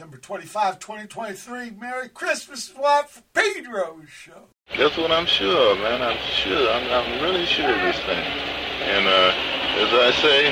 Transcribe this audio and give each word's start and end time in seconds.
December 0.00 0.16
25, 0.16 0.78
2023. 0.78 1.70
Merry 1.78 2.08
Christmas, 2.08 2.74
Watt 2.74 3.10
for 3.10 3.20
Pedro's 3.34 4.08
show. 4.08 4.48
That's 4.78 4.96
what 4.96 5.10
I'm 5.10 5.26
sure, 5.26 5.76
man. 5.76 6.00
I'm 6.00 6.16
sure. 6.16 6.72
I'm, 6.72 6.90
I'm 6.90 7.22
really 7.22 7.44
sure 7.44 7.68
of 7.68 7.82
this 7.82 7.98
thing. 8.06 8.24
And 8.24 9.06
uh, 9.06 9.34
as 9.76 9.92
I 9.92 10.10
say, 10.22 10.48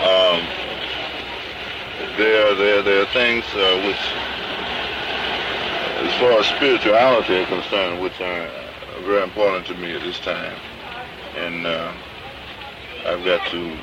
um, 0.00 0.40
there, 2.16 2.54
there, 2.54 2.82
there 2.82 3.02
are 3.02 3.12
things 3.12 3.44
uh, 3.52 3.82
which, 3.84 4.00
as 6.08 6.14
far 6.18 6.40
as 6.40 6.46
spirituality 6.46 7.34
is 7.34 7.48
concerned, 7.48 8.00
which 8.00 8.18
are 8.22 8.50
very 9.04 9.24
important 9.24 9.66
to 9.66 9.74
me 9.74 9.92
at 9.92 10.00
this 10.00 10.20
time. 10.20 10.56
And 11.36 11.66
uh, 11.66 11.92
I've 13.04 13.22
got 13.26 13.46
to 13.50 13.76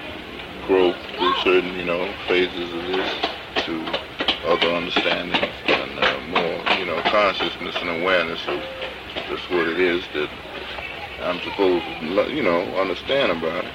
grow 0.65 0.91
through 1.15 1.35
certain, 1.43 1.75
you 1.75 1.85
know, 1.85 2.11
phases 2.27 2.73
of 2.73 2.81
this 2.87 3.11
to 3.65 4.14
other 4.47 4.69
understanding 4.73 5.41
and 5.67 5.99
uh, 5.99 6.19
more, 6.29 6.61
you 6.79 6.85
know, 6.85 7.01
consciousness 7.03 7.75
and 7.81 7.89
awareness 7.89 8.47
of 8.47 8.63
just 9.27 9.49
what 9.51 9.67
it 9.67 9.79
is 9.79 10.03
that 10.13 10.29
I'm 11.21 11.41
supposed 11.41 11.85
to, 11.85 12.31
you 12.33 12.43
know, 12.43 12.77
understand 12.77 13.31
about 13.31 13.65
it. 13.65 13.73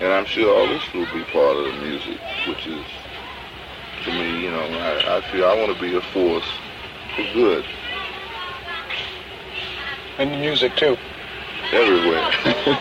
And 0.00 0.12
I'm 0.12 0.26
sure 0.26 0.56
all 0.56 0.68
this 0.68 0.92
will 0.94 1.06
be 1.06 1.24
part 1.24 1.56
of 1.56 1.66
the 1.66 1.80
music, 1.80 2.18
which 2.46 2.66
is, 2.66 2.86
to 4.04 4.12
me, 4.12 4.44
you 4.44 4.50
know, 4.50 4.64
I, 4.64 5.18
I 5.18 5.20
feel 5.22 5.46
I 5.46 5.54
want 5.54 5.72
to 5.74 5.80
be 5.80 5.96
a 5.96 6.00
force 6.02 6.48
for 7.16 7.24
good. 7.34 7.64
And 10.18 10.32
the 10.32 10.38
music 10.38 10.76
too. 10.76 10.98
Everywhere. 11.72 12.30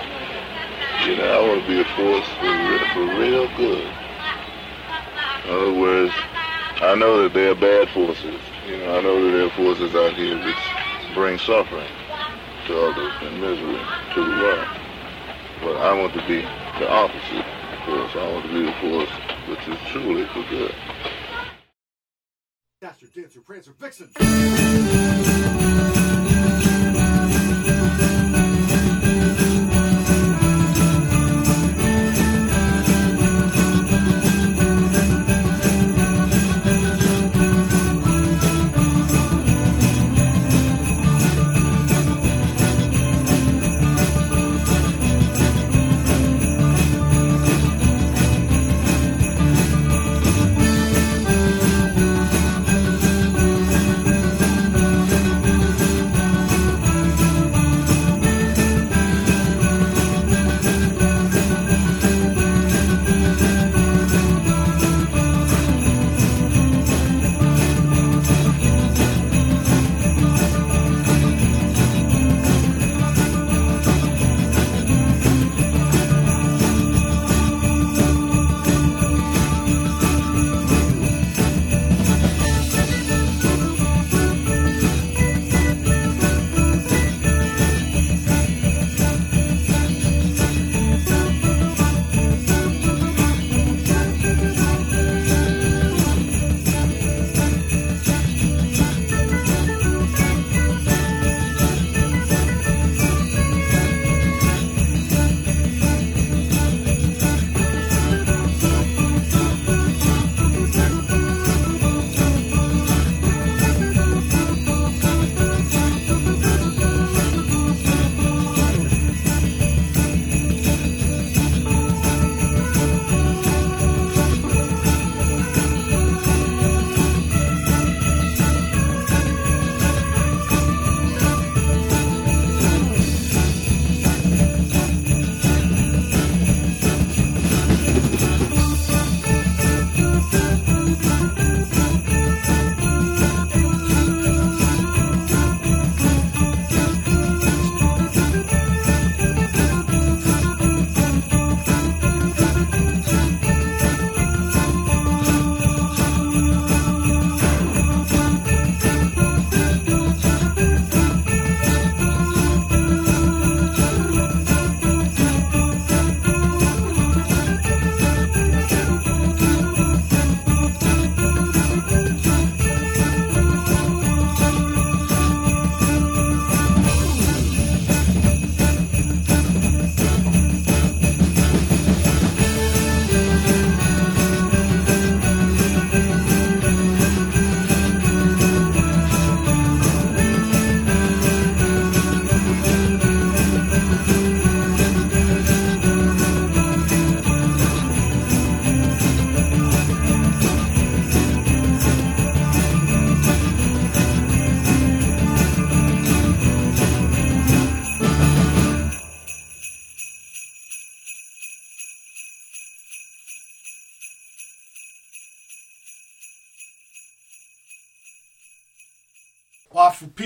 you 1.05 1.15
know, 1.17 1.25
I 1.27 1.47
want 1.47 1.61
to 1.61 1.67
be 1.67 1.81
a 1.81 1.85
force 1.85 2.27
for 2.39 2.47
real, 2.47 2.79
for 2.87 3.05
real 3.05 3.49
good. 3.55 3.93
In 5.45 5.51
other 5.51 5.73
words, 5.73 6.15
I 6.81 6.95
know 6.95 7.23
that 7.23 7.33
there 7.33 7.51
are 7.51 7.55
bad 7.55 7.89
forces. 7.89 8.39
You 8.65 8.77
know, 8.77 8.97
I 8.97 9.01
know 9.01 9.21
that 9.21 9.31
there 9.31 9.47
are 9.47 9.49
forces 9.49 9.93
out 9.95 10.13
here 10.13 10.37
which 10.37 10.55
bring 11.13 11.37
suffering 11.37 11.91
to 12.67 12.81
others 12.81 13.13
and 13.21 13.41
misery 13.41 13.81
to 14.13 14.23
the 14.23 14.31
world. 14.41 14.67
But 15.61 15.75
I 15.75 15.93
want 15.93 16.13
to 16.13 16.25
be 16.25 16.39
the 16.79 16.89
opposite 16.89 17.45
force. 17.85 18.15
I 18.15 18.31
want 18.31 18.45
to 18.45 18.53
be 18.53 18.63
the 18.63 18.71
force 18.79 19.09
which 19.49 19.67
is 19.67 19.77
truly 19.91 20.25
for 20.27 20.43
good. 20.49 20.73
Dasher, 22.79 23.07
Dancer, 23.13 23.41
Prancer, 23.41 23.73
Vixen. 23.77 25.58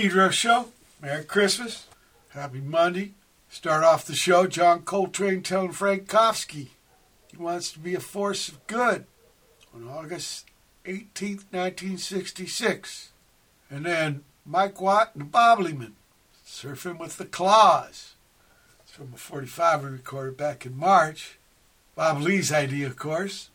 Pedro 0.03 0.31
show. 0.31 0.67
Merry 1.01 1.23
Christmas. 1.23 1.87
Happy 2.31 2.59
Monday. 2.59 3.13
Start 3.49 3.85
off 3.85 4.03
the 4.03 4.13
show, 4.13 4.47
John 4.47 4.81
Coltrane 4.81 5.41
telling 5.41 5.71
Frank 5.71 6.09
Kofsky 6.09 6.71
he 7.31 7.37
wants 7.37 7.71
to 7.71 7.79
be 7.79 7.95
a 7.95 8.01
force 8.01 8.49
of 8.49 8.67
good 8.67 9.05
on 9.73 9.87
August 9.87 10.47
18th, 10.83 11.45
1966. 11.51 13.13
And 13.71 13.85
then 13.85 14.25
Mike 14.45 14.81
Watt 14.81 15.11
and 15.13 15.23
the 15.23 15.29
Bobblymen, 15.29 15.93
Surfing 16.45 16.99
with 16.99 17.15
the 17.15 17.23
Claus. 17.23 18.15
It's 18.81 18.91
from 18.91 19.13
a 19.13 19.17
45 19.17 19.83
we 19.83 19.89
recorded 19.89 20.35
back 20.35 20.65
in 20.65 20.75
March. 20.75 21.37
Bob 21.95 22.19
Lee's 22.19 22.51
idea, 22.51 22.87
of 22.87 22.97
course, 22.97 23.51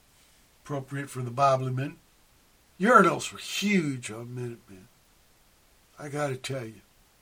appropriate 0.65 1.11
for 1.11 1.21
the 1.21 1.31
Bobblymen. 1.31 1.97
urinals 2.81 3.35
were 3.35 3.39
huge 3.39 4.11
on 4.11 4.35
Minutemen. 4.35 4.88
I 5.99 6.09
got 6.09 6.29
to 6.29 6.37
tell 6.37 6.65
you. 6.65 6.81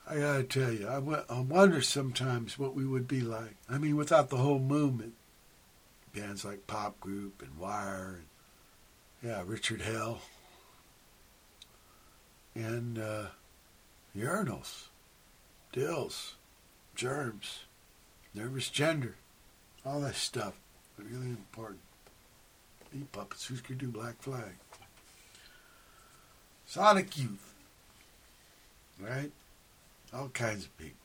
I 0.08 0.18
got 0.18 0.36
to 0.36 0.42
tell 0.44 0.72
you. 0.72 0.88
I, 0.88 0.94
w- 0.94 1.24
I 1.28 1.40
wonder 1.40 1.80
sometimes 1.82 2.58
what 2.58 2.74
we 2.74 2.84
would 2.84 3.08
be 3.08 3.20
like. 3.20 3.56
I 3.68 3.78
mean, 3.78 3.96
without 3.96 4.30
the 4.30 4.36
whole 4.36 4.58
movement. 4.58 5.14
Bands 6.14 6.44
like 6.44 6.66
Pop 6.66 6.98
Group 7.00 7.42
and 7.42 7.58
Wire 7.58 8.20
and, 9.22 9.30
yeah, 9.30 9.42
Richard 9.44 9.82
Hell. 9.82 10.20
And 12.54 12.98
uh, 12.98 13.26
urinals, 14.16 14.84
Dils, 15.74 16.32
germs, 16.94 17.64
nervous 18.34 18.70
gender, 18.70 19.16
all 19.84 20.00
that 20.00 20.14
stuff. 20.14 20.54
Really 20.98 21.28
important. 21.28 21.80
Meat 22.94 23.12
puppets, 23.12 23.50
Hüsker 23.50 23.76
Dü 23.76 23.92
Black 23.92 24.22
Flag? 24.22 24.54
Sonic 26.64 27.18
Youth, 27.18 27.45
right? 29.00 29.30
All 30.12 30.28
kinds 30.28 30.64
of 30.64 30.78
people 30.78 30.96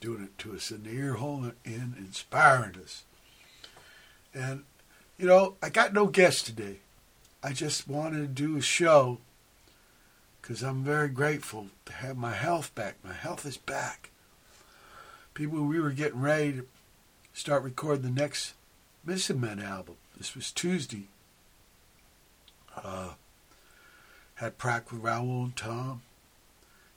doing 0.00 0.24
it 0.24 0.36
to 0.38 0.52
us 0.54 0.70
in 0.70 0.82
the 0.82 0.90
ear 0.90 1.14
hole 1.14 1.52
and 1.64 1.94
inspiring 1.96 2.76
us. 2.82 3.04
And, 4.34 4.64
you 5.16 5.26
know, 5.26 5.54
I 5.62 5.68
got 5.68 5.94
no 5.94 6.06
guest 6.06 6.46
today. 6.46 6.78
I 7.42 7.52
just 7.52 7.88
wanted 7.88 8.18
to 8.18 8.26
do 8.26 8.56
a 8.56 8.62
show 8.62 9.18
because 10.40 10.62
I'm 10.62 10.82
very 10.82 11.08
grateful 11.08 11.68
to 11.86 11.92
have 11.92 12.16
my 12.16 12.32
health 12.32 12.74
back. 12.74 12.96
My 13.04 13.12
health 13.12 13.46
is 13.46 13.56
back. 13.56 14.10
People, 15.34 15.64
we 15.64 15.80
were 15.80 15.92
getting 15.92 16.20
ready 16.20 16.52
to 16.52 16.66
start 17.32 17.62
recording 17.62 18.02
the 18.02 18.10
next 18.10 18.54
Missingmen 19.06 19.64
album. 19.64 19.96
This 20.16 20.34
was 20.34 20.50
Tuesday. 20.50 21.06
Uh, 22.76 23.10
had 24.36 24.58
prac 24.58 24.90
with 24.90 25.02
Raoul 25.02 25.44
and 25.44 25.56
Tom. 25.56 26.02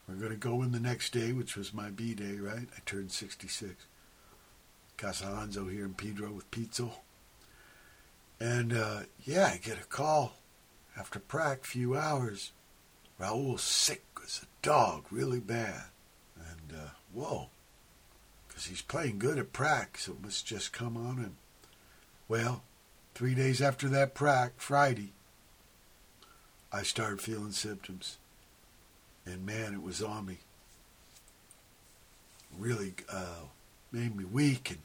We're 0.07 0.15
going 0.15 0.31
to 0.31 0.37
go 0.37 0.61
in 0.61 0.71
the 0.71 0.79
next 0.79 1.13
day, 1.13 1.31
which 1.31 1.55
was 1.57 1.73
my 1.73 1.89
B 1.89 2.13
day, 2.13 2.35
right? 2.35 2.67
I 2.75 2.79
turned 2.85 3.11
66. 3.11 3.85
Casa 4.97 5.25
Hanzo 5.25 5.71
here 5.71 5.85
in 5.85 5.93
Pedro 5.93 6.31
with 6.31 6.49
Pizzo. 6.51 6.91
And 8.39 8.73
uh, 8.73 9.01
yeah, 9.23 9.51
I 9.53 9.57
get 9.57 9.79
a 9.79 9.85
call 9.85 10.35
after 10.97 11.19
prac, 11.19 11.65
few 11.65 11.95
hours. 11.95 12.51
Raoul's 13.17 13.63
sick 13.63 14.03
as 14.23 14.41
a 14.43 14.47
dog, 14.61 15.05
really 15.09 15.39
bad. 15.39 15.85
And 16.37 16.77
uh, 16.77 16.89
whoa, 17.13 17.49
because 18.47 18.65
he's 18.65 18.81
playing 18.81 19.19
good 19.19 19.37
at 19.37 19.53
prac, 19.53 19.97
so 19.97 20.13
it 20.13 20.23
must 20.23 20.45
just 20.45 20.73
come 20.73 20.97
on 20.97 21.17
him. 21.17 21.37
Well, 22.27 22.63
three 23.13 23.35
days 23.35 23.61
after 23.61 23.87
that 23.89 24.13
prac, 24.13 24.53
Friday, 24.57 25.13
I 26.71 26.83
started 26.83 27.21
feeling 27.21 27.51
symptoms. 27.51 28.17
And 29.25 29.45
man, 29.45 29.73
it 29.73 29.81
was 29.81 30.01
on 30.01 30.25
me. 30.25 30.37
Really 32.57 32.93
uh, 33.11 33.45
made 33.91 34.15
me 34.15 34.23
weak. 34.23 34.69
And 34.69 34.79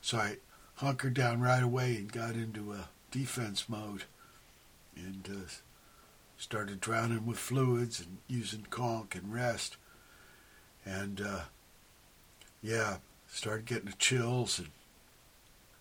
so 0.00 0.18
I 0.18 0.36
hunkered 0.76 1.14
down 1.14 1.40
right 1.40 1.62
away 1.62 1.96
and 1.96 2.12
got 2.12 2.34
into 2.34 2.72
a 2.72 2.88
defense 3.10 3.68
mode 3.68 4.04
and 4.94 5.28
uh, 5.30 5.48
started 6.36 6.80
drowning 6.80 7.26
with 7.26 7.38
fluids 7.38 8.00
and 8.00 8.18
using 8.28 8.66
conk 8.70 9.14
and 9.14 9.32
rest. 9.32 9.76
And 10.84 11.20
uh, 11.20 11.40
yeah, 12.62 12.98
started 13.26 13.66
getting 13.66 13.90
the 13.90 13.96
chills. 13.96 14.58
And 14.58 14.68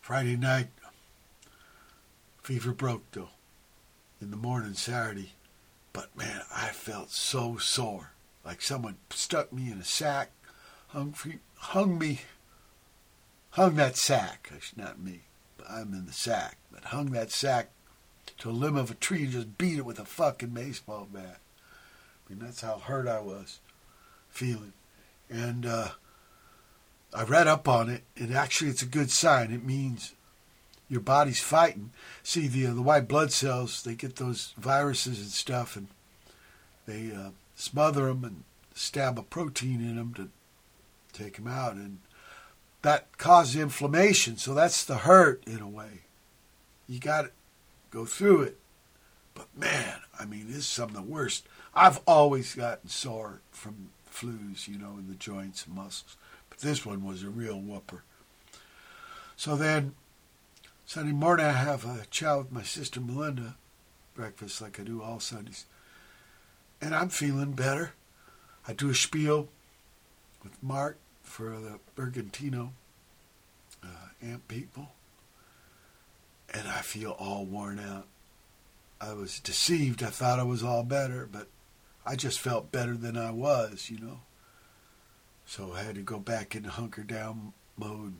Friday 0.01 0.35
night, 0.35 0.69
fever 2.41 2.71
broke 2.71 3.11
though. 3.11 3.29
In 4.19 4.31
the 4.31 4.37
morning, 4.37 4.73
Saturday, 4.73 5.33
but 5.97 6.15
man, 6.15 6.41
I 6.55 6.67
felt 6.67 7.09
so 7.09 7.57
sore, 7.57 8.11
like 8.45 8.61
someone 8.61 8.97
stuck 9.09 9.51
me 9.51 9.71
in 9.71 9.79
a 9.79 9.83
sack, 9.83 10.29
hung 10.89 11.15
hung 11.55 11.97
me, 11.97 12.21
hung 13.49 13.77
that 13.77 13.97
sack. 13.97 14.51
Not 14.75 14.99
me, 14.99 15.21
but 15.57 15.67
I'm 15.67 15.93
in 15.93 16.05
the 16.05 16.13
sack. 16.13 16.57
But 16.71 16.83
hung 16.83 17.07
that 17.13 17.31
sack 17.31 17.71
to 18.37 18.51
a 18.51 18.51
limb 18.51 18.75
of 18.75 18.91
a 18.91 18.93
tree 18.93 19.23
and 19.23 19.31
just 19.31 19.57
beat 19.57 19.79
it 19.79 19.85
with 19.85 19.97
a 19.97 20.05
fucking 20.05 20.49
baseball 20.49 21.07
bat. 21.11 21.39
I 21.39 22.31
mean, 22.31 22.43
that's 22.43 22.61
how 22.61 22.77
hurt 22.77 23.07
I 23.07 23.19
was 23.19 23.59
feeling. 24.29 24.73
And 25.31 25.65
uh, 25.65 25.87
I 27.11 27.23
read 27.23 27.47
up 27.47 27.67
on 27.67 27.89
it, 27.89 28.03
and 28.15 28.35
actually, 28.35 28.69
it's 28.69 28.83
a 28.83 28.85
good 28.85 29.09
sign. 29.09 29.51
It 29.51 29.65
means 29.65 30.13
your 30.89 31.01
body's 31.01 31.39
fighting. 31.39 31.91
See, 32.23 32.47
the 32.47 32.65
the 32.67 32.81
white 32.81 33.07
blood 33.07 33.31
cells, 33.31 33.83
they 33.83 33.95
get 33.95 34.15
those 34.15 34.53
viruses 34.57 35.19
and 35.19 35.29
stuff, 35.29 35.75
and 35.75 35.87
they 36.85 37.11
uh, 37.11 37.31
smother 37.55 38.07
them 38.07 38.23
and 38.23 38.43
stab 38.73 39.17
a 39.19 39.23
protein 39.23 39.81
in 39.81 39.95
them 39.95 40.13
to 40.15 40.29
take 41.11 41.37
them 41.37 41.47
out, 41.47 41.73
and 41.73 41.99
that 42.81 43.17
causes 43.17 43.55
inflammation. 43.55 44.37
So 44.37 44.53
that's 44.53 44.83
the 44.83 44.99
hurt 44.99 45.43
in 45.45 45.59
a 45.59 45.67
way. 45.67 46.01
You 46.87 46.99
got 46.99 47.23
to 47.23 47.31
go 47.91 48.05
through 48.05 48.43
it. 48.43 48.57
But 49.33 49.47
man, 49.55 49.95
I 50.19 50.25
mean, 50.25 50.47
this 50.47 50.57
is 50.57 50.67
some 50.67 50.89
of 50.89 50.95
the 50.95 51.01
worst. 51.01 51.45
I've 51.75 51.99
always 52.07 52.55
gotten 52.55 52.89
sore 52.89 53.41
from 53.51 53.89
flus, 54.11 54.67
you 54.67 54.77
know, 54.79 54.95
in 54.97 55.07
the 55.07 55.15
joints 55.15 55.65
and 55.65 55.75
muscles. 55.75 56.15
But 56.49 56.59
this 56.59 56.85
one 56.85 57.03
was 57.03 57.23
a 57.23 57.29
real 57.29 57.59
whooper. 57.59 58.03
So 59.35 59.55
then, 59.55 59.93
Sunday 60.87 61.11
morning, 61.11 61.45
I 61.45 61.51
have 61.51 61.83
a 61.83 62.05
chat 62.09 62.37
with 62.37 62.51
my 62.53 62.63
sister 62.63 63.01
Melinda, 63.01 63.57
breakfast 64.15 64.61
like 64.61 64.79
I 64.79 64.83
do 64.83 65.03
all 65.03 65.19
Sundays. 65.19 65.65
And 66.79 66.95
I'm 66.95 67.09
feeling 67.09 67.51
better. 67.51 67.91
I 68.65 68.71
do 68.71 68.89
a 68.89 68.95
spiel 68.95 69.49
with 70.41 70.63
Mark 70.63 70.97
for 71.23 71.49
the 71.59 71.81
Bergantino 71.97 72.69
uh, 73.83 74.07
amp 74.23 74.47
people 74.47 74.91
and 76.53 76.69
I 76.69 76.79
feel 76.79 77.11
all 77.19 77.43
worn 77.43 77.79
out. 77.79 78.07
I 79.01 79.11
was 79.11 79.41
deceived. 79.41 80.01
I 80.01 80.07
thought 80.07 80.39
I 80.39 80.43
was 80.43 80.63
all 80.63 80.83
better, 80.83 81.27
but 81.29 81.47
I 82.05 82.15
just 82.15 82.39
felt 82.39 82.71
better 82.71 82.95
than 82.95 83.17
I 83.17 83.31
was, 83.31 83.89
you 83.89 83.99
know. 83.99 84.21
So 85.45 85.73
I 85.73 85.83
had 85.83 85.95
to 85.95 86.01
go 86.01 86.17
back 86.17 86.55
into 86.55 86.69
hunker 86.69 87.03
down 87.03 87.51
mode, 87.77 88.13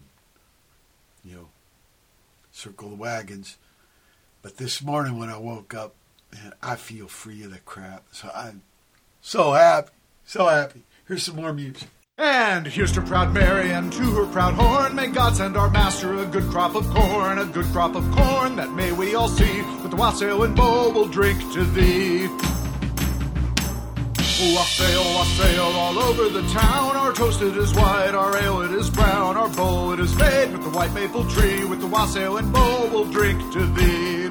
you 1.23 1.33
know, 1.33 1.47
circle 2.57 2.89
the 2.89 2.95
wagons. 2.95 3.57
But 4.42 4.57
this 4.57 4.81
morning 4.81 5.19
when 5.19 5.30
I 5.30 5.38
woke 5.38 5.74
up, 5.75 5.94
man, 6.33 6.54
I 6.62 6.75
feel 6.75 7.07
free 7.07 7.44
of 7.44 7.51
the 7.51 7.59
crap. 7.59 8.06
So 8.12 8.30
I'm 8.33 8.63
so 9.21 9.54
happy, 9.54 9.91
so 10.25 10.48
happy. 10.48 10.84
Here's 11.08 11.24
some 11.24 11.36
more 11.36 11.53
music. 11.53 11.88
And 12.17 12.65
here's 12.65 12.91
to 12.93 13.01
proud 13.01 13.31
Mary 13.31 13.72
and 13.72 13.93
to 13.93 14.03
her 14.15 14.25
proud 14.25 14.55
horn. 14.55 14.96
May 14.96 15.08
God 15.08 15.36
send 15.36 15.55
our 15.55 15.70
master 15.70 16.15
a 16.15 16.25
good 16.25 16.50
crop 16.50 16.74
of 16.74 16.89
corn, 16.89 17.38
a 17.38 17.46
good 17.46 17.65
crop 17.67 17.96
of 17.96 18.10
corn 18.12 18.55
that 18.55 18.72
may 18.72 18.91
we 18.91 19.13
all 19.13 19.29
see. 19.29 19.62
With 19.84 19.91
the 19.91 19.98
wassail 19.98 20.43
and 20.43 20.55
bowl 20.55 20.91
we'll 20.91 21.08
drink 21.08 21.39
to 21.53 21.63
thee. 21.63 22.27
Wassail, 24.39 25.03
wassail 25.15 25.63
all 25.63 25.98
over 25.98 26.29
the 26.29 26.48
town. 26.50 26.96
Our 26.96 27.12
toast 27.12 27.41
it 27.41 27.58
is 27.58 27.74
white, 27.74 28.13
our 28.13 28.38
ale 28.38 28.62
it 28.62 28.72
is 28.72 28.88
brown. 28.88 29.36
Our 29.36 29.50
bowl 29.50 29.94
it 29.94 30.00
is 30.00 30.15
made 30.15 30.51
with 30.51 30.62
the 30.62 30.70
white 30.70 30.94
maple 30.94 31.25
tree. 31.25 31.65
With 31.65 31.79
the 31.79 31.88
wassail 31.88 32.38
and 32.38 32.53
bowl 32.53 32.88
we'll 32.91 33.10
drink 33.10 33.41
to 33.53 33.65
thee. 33.65 34.25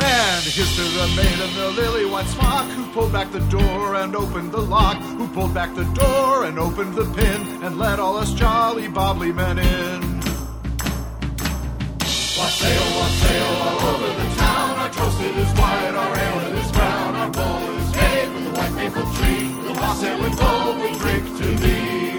And 0.00 0.44
here's 0.44 0.74
to 0.74 0.82
the 0.82 1.06
maid 1.14 1.38
in 1.38 1.54
the 1.54 1.70
lily 1.80 2.06
white 2.06 2.26
smock 2.26 2.68
who 2.70 2.90
pulled 2.92 3.12
back 3.12 3.30
the 3.30 3.38
door 3.50 3.94
and 3.94 4.16
opened 4.16 4.50
the 4.50 4.62
lock, 4.62 5.00
who 5.00 5.28
pulled 5.28 5.54
back 5.54 5.76
the 5.76 5.84
door 5.94 6.44
and 6.44 6.58
opened 6.58 6.94
the 6.96 7.04
pin 7.14 7.62
and 7.62 7.78
let 7.78 8.00
all 8.00 8.16
us 8.16 8.32
jolly 8.34 8.88
bobbly 8.88 9.32
men 9.32 9.60
in. 9.60 10.18
Wassail, 12.36 12.98
wassail 12.98 13.46
all 13.62 13.80
over 13.94 14.06
the 14.08 14.34
town. 14.34 14.70
Our 14.76 14.90
toast 14.90 15.20
it 15.20 15.36
is 15.36 15.52
white, 15.52 15.94
our 15.94 16.18
ale 16.18 16.40
it 16.48 16.57
is 16.57 16.57
maple 18.88 19.12
tree. 19.14 19.48
The 19.66 19.72
wassail 19.80 20.24
and 20.24 20.36
bowl 20.36 20.74
we 20.80 20.98
drink 20.98 21.24
to 21.38 21.46
thee. 21.62 22.16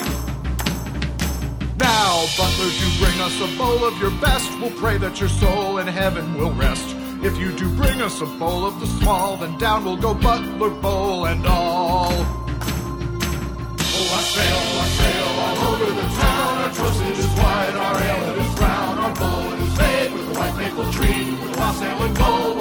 Now, 1.78 2.26
butlers, 2.38 2.76
you 2.82 2.90
bring 3.04 3.20
us 3.22 3.36
a 3.42 3.58
bowl 3.58 3.84
of 3.86 3.98
your 4.00 4.12
best. 4.22 4.52
We'll 4.60 4.72
pray 4.72 4.98
that 5.00 5.20
your 5.20 5.30
soul 5.30 5.80
in 5.80 5.88
heaven 5.88 6.38
will 6.38 6.54
rest. 6.54 6.96
If 7.24 7.38
you 7.38 7.52
do 7.52 7.70
bring 7.76 8.02
us 8.02 8.22
a 8.22 8.26
bowl 8.26 8.66
of 8.66 8.80
the 8.80 8.88
small, 9.00 9.38
then 9.38 9.58
down 9.58 9.84
we'll 9.84 9.98
go 9.98 10.14
butler, 10.14 10.70
bowl, 10.70 11.26
and 11.26 11.46
all. 11.46 12.12
Oh, 14.02 14.18
I 14.20 14.22
sail, 14.36 14.62
I 14.84 14.88
sail 15.00 15.30
all 15.46 15.58
over 15.74 15.92
the 16.00 16.08
town. 16.22 16.58
Our 16.64 16.72
toast 16.74 17.02
it 17.02 17.20
is 17.20 17.32
white, 17.40 17.76
our 17.86 17.98
ale 18.10 18.40
is 18.44 18.56
brown, 18.56 18.98
our 19.00 19.16
bowl 19.16 19.54
is 19.54 19.78
made 19.78 20.14
with 20.14 20.28
a 20.30 20.40
white 20.40 20.56
maple 20.58 20.92
tree. 20.94 21.32
With 21.42 21.58
wassail 21.58 22.04
and 22.04 22.18
bowl, 22.18 22.59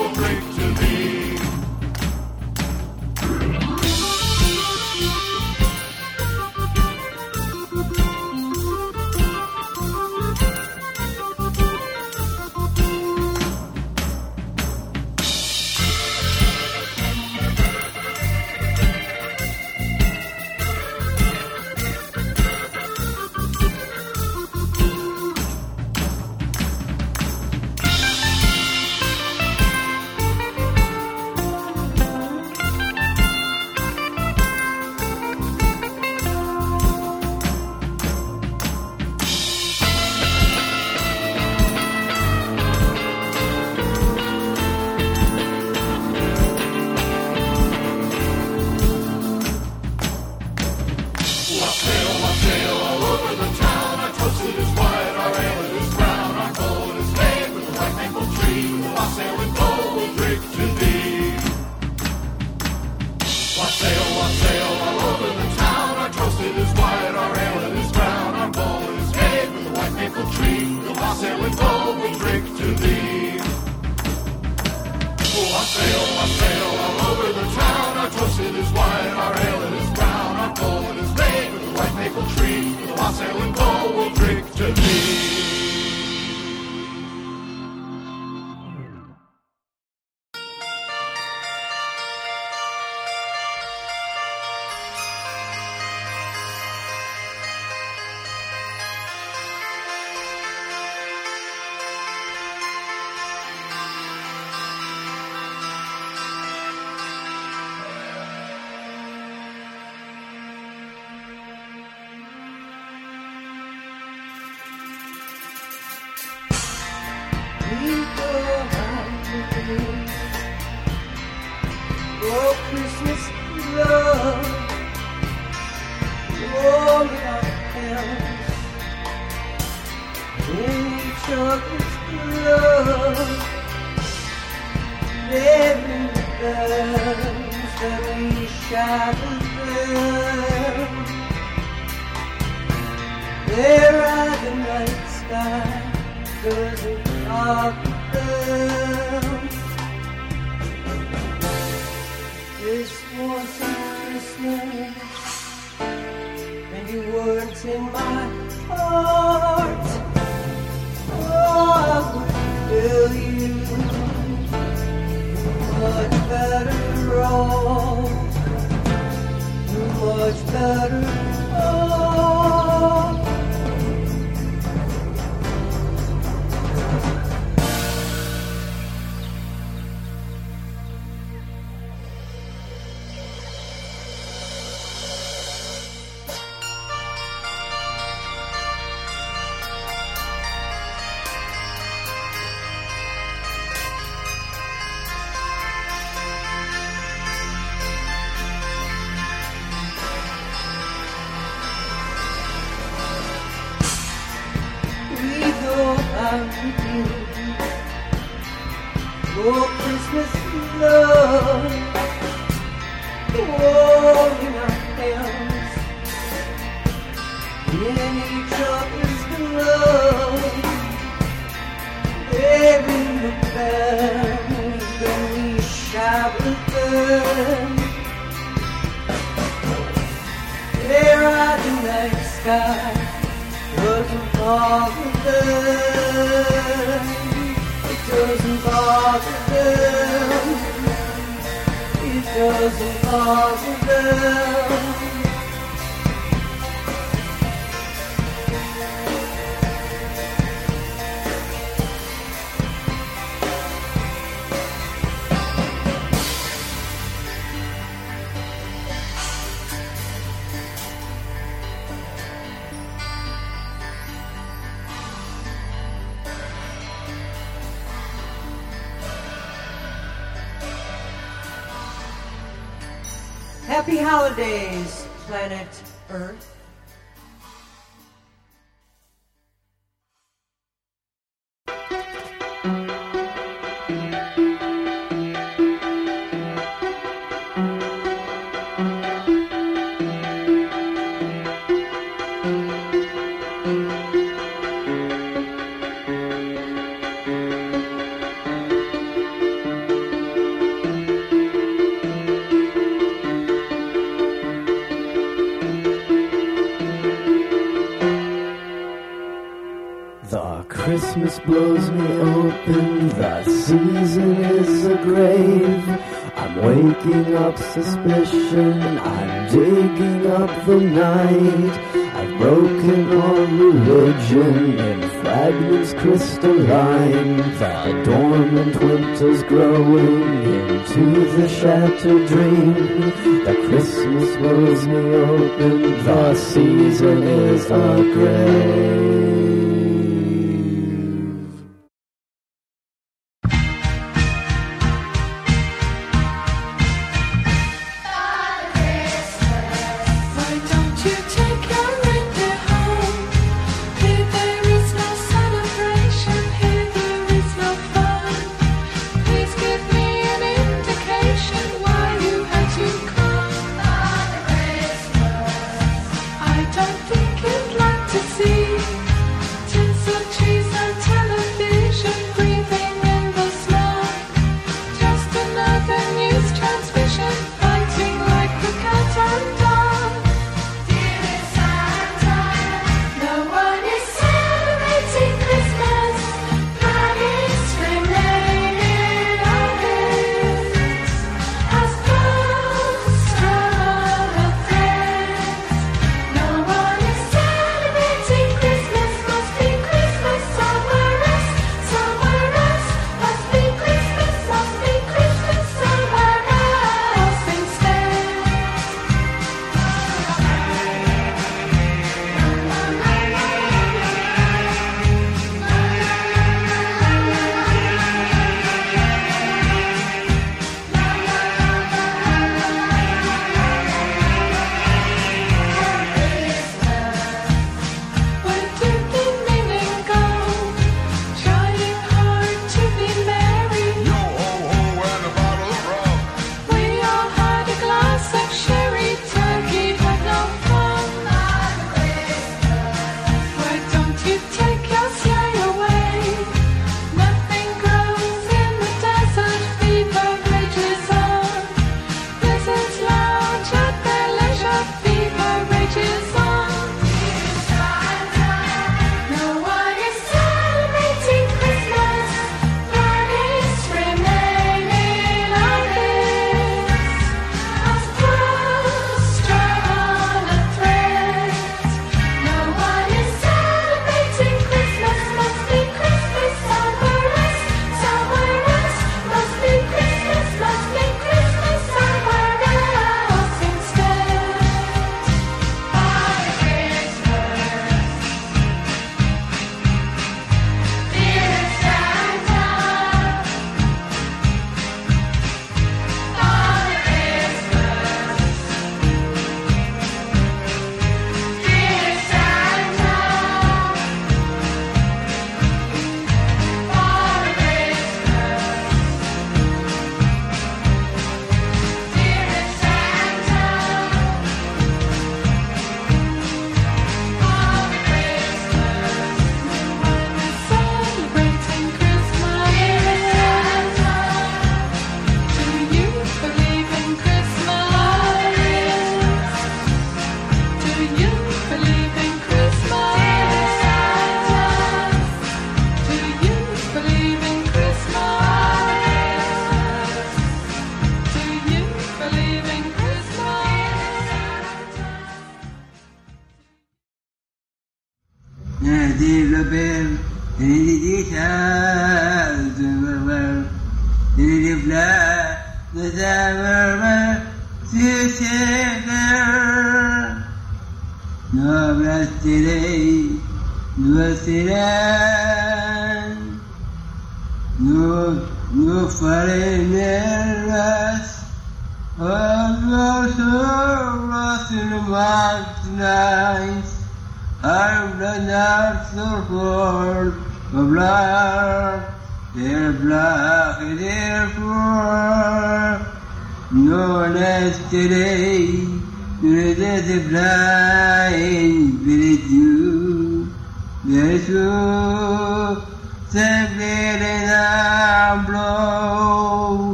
Happy 273.88 274.02
holidays, 274.02 274.67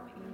Oh, 0.00 0.28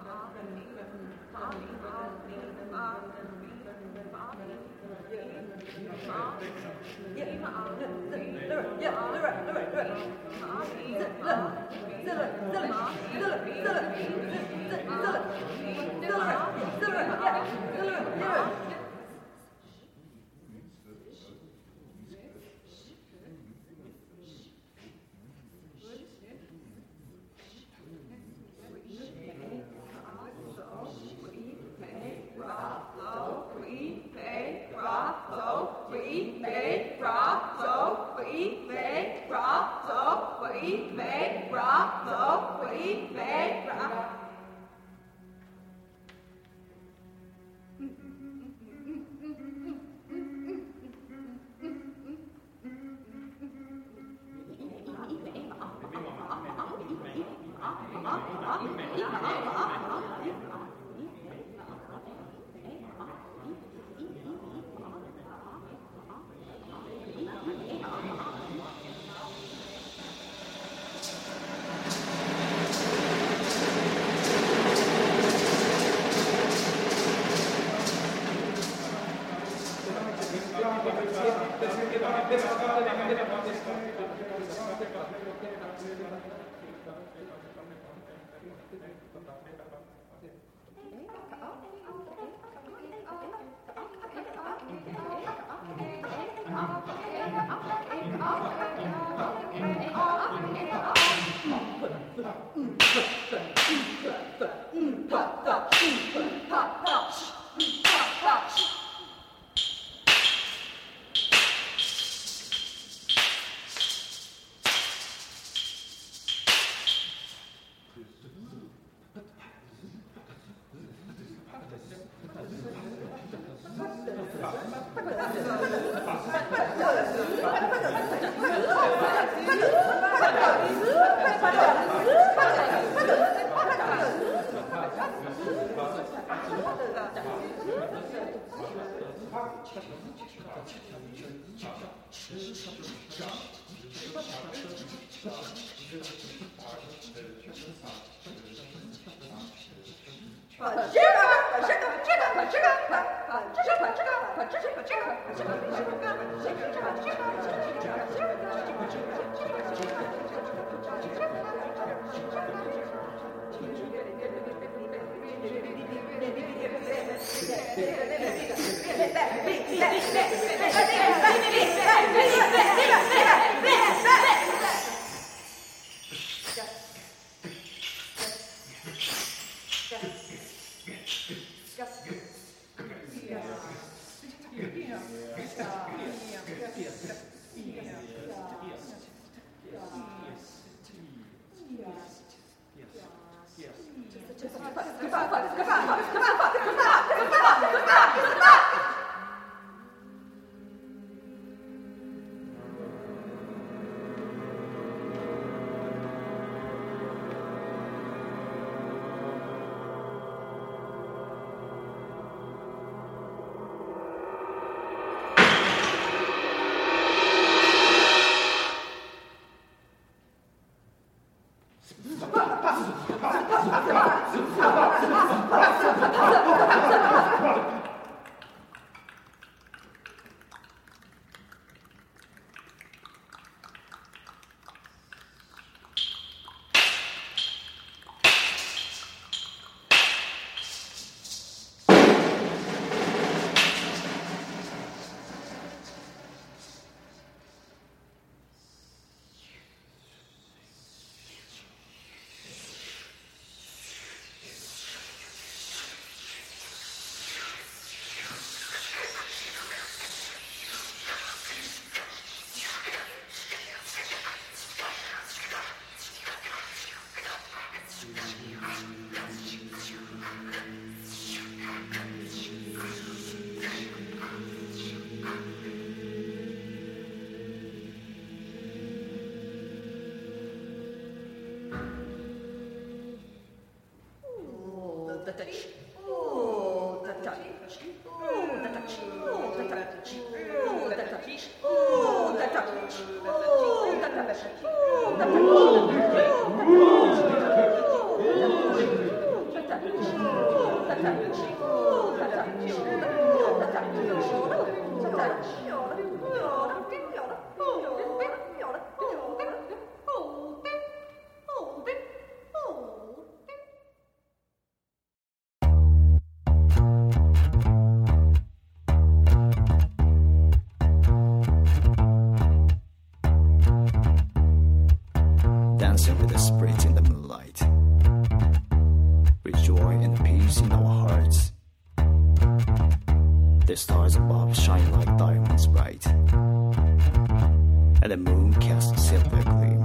and 338.05 338.13
the 338.13 338.17
moon 338.19 338.53
casts 338.61 339.09
silver 339.09 339.43
gleam. 339.45 339.83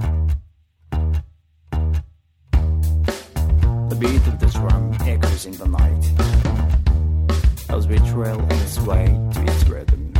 The 3.88 3.96
beat 3.98 4.26
of 4.26 4.38
the 4.38 4.46
drum 4.52 4.92
echoes 5.00 5.46
in 5.46 5.52
the 5.52 5.66
night, 5.66 6.04
as 7.70 7.88
we 7.88 7.96
trail 8.10 8.38
on 8.38 8.52
its 8.52 8.78
way 8.80 9.06
to 9.32 9.42
its 9.42 9.66
rhythm, 9.66 10.12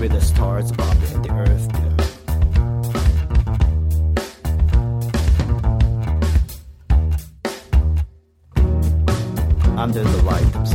with 0.00 0.12
the 0.12 0.20
stars 0.20 0.70
above 0.70 1.12
and 1.12 1.24
the 1.24 1.32
earth 1.32 1.68
below. 1.72 1.88
under 9.76 10.04
the 10.04 10.22
light 10.22 10.54
of 10.54 10.68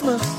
Christmas 0.00 0.29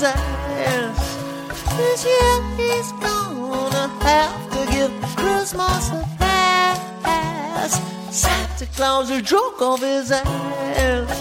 his. 0.00 0.96
This 1.76 2.04
year 2.04 2.42
he's 2.56 2.92
gonna 2.92 3.88
have 4.02 4.50
to 4.52 4.72
give 4.72 4.92
Christmas 5.16 5.90
a 5.90 6.08
pass. 6.18 7.80
Santa 8.10 8.66
Claus 8.76 9.10
is 9.10 9.22
drunk 9.22 9.60
off 9.60 9.80
his 9.80 10.12
ass. 10.12 11.17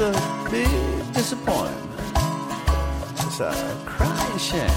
It's 0.00 0.16
a 0.16 0.50
big 0.50 1.12
disappointment. 1.12 1.90
It's 3.26 3.40
a 3.40 3.82
crying 3.84 4.38
shame. 4.38 4.70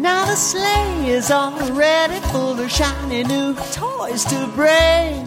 Now 0.00 0.24
the 0.24 0.34
sleigh 0.34 1.10
is 1.10 1.30
already 1.30 2.20
full 2.28 2.58
of 2.58 2.70
shiny 2.70 3.24
new 3.24 3.54
toys 3.72 4.24
to 4.24 4.46
bring. 4.54 5.26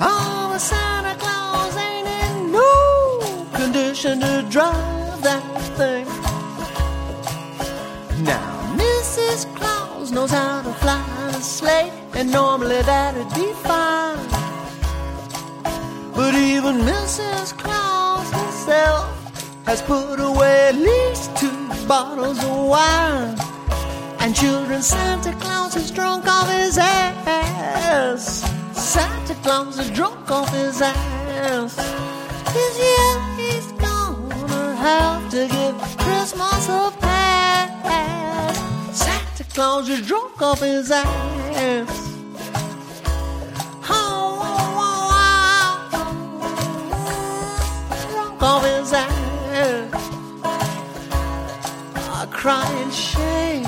Oh, 0.00 0.56
Santa 0.58 1.16
Claus 1.18 1.76
ain't 1.76 2.06
in 2.06 2.52
no 2.52 3.46
condition 3.54 4.20
to 4.20 4.46
drive 4.48 5.20
that 5.22 5.42
thing. 5.76 6.06
Now, 8.24 8.76
Mrs. 8.76 9.52
Claus 9.56 10.12
knows 10.12 10.30
how 10.30 10.62
to 10.62 10.72
fly 10.74 11.30
a 11.30 11.40
sleigh, 11.40 11.89
and 12.20 12.30
normally 12.32 12.82
that'd 12.82 13.32
be 13.34 13.50
fine. 13.64 14.18
But 16.14 16.34
even 16.34 16.74
Mrs. 16.92 17.56
Claus 17.56 18.30
herself 18.30 19.08
has 19.64 19.80
put 19.80 20.20
away 20.20 20.68
at 20.68 20.74
least 20.74 21.34
two 21.38 21.56
bottles 21.88 22.38
of 22.44 22.66
wine. 22.74 23.38
And 24.18 24.36
children, 24.36 24.82
Santa 24.82 25.32
Claus 25.40 25.76
is 25.76 25.90
drunk 25.90 26.26
off 26.26 26.50
his 26.50 26.76
ass. 26.76 28.44
Santa 28.74 29.34
Claus 29.42 29.78
is 29.78 29.90
drunk 29.90 30.30
off 30.30 30.50
his 30.52 30.82
ass. 30.82 31.76
This 32.52 32.74
year 32.86 33.12
he's 33.40 33.72
gonna 33.86 34.76
have 34.76 35.30
to 35.30 35.48
give 35.56 35.76
Christmas 36.04 36.68
a 36.68 36.92
pass. 37.00 38.56
Santa 38.92 39.44
Claus 39.54 39.88
is 39.88 40.06
drunk 40.06 40.42
off 40.42 40.60
his 40.60 40.90
ass. 40.90 41.99
Off 48.42 48.64
his. 48.64 48.92
A 48.92 49.06
crying 52.30 52.90
shame. 52.90 53.64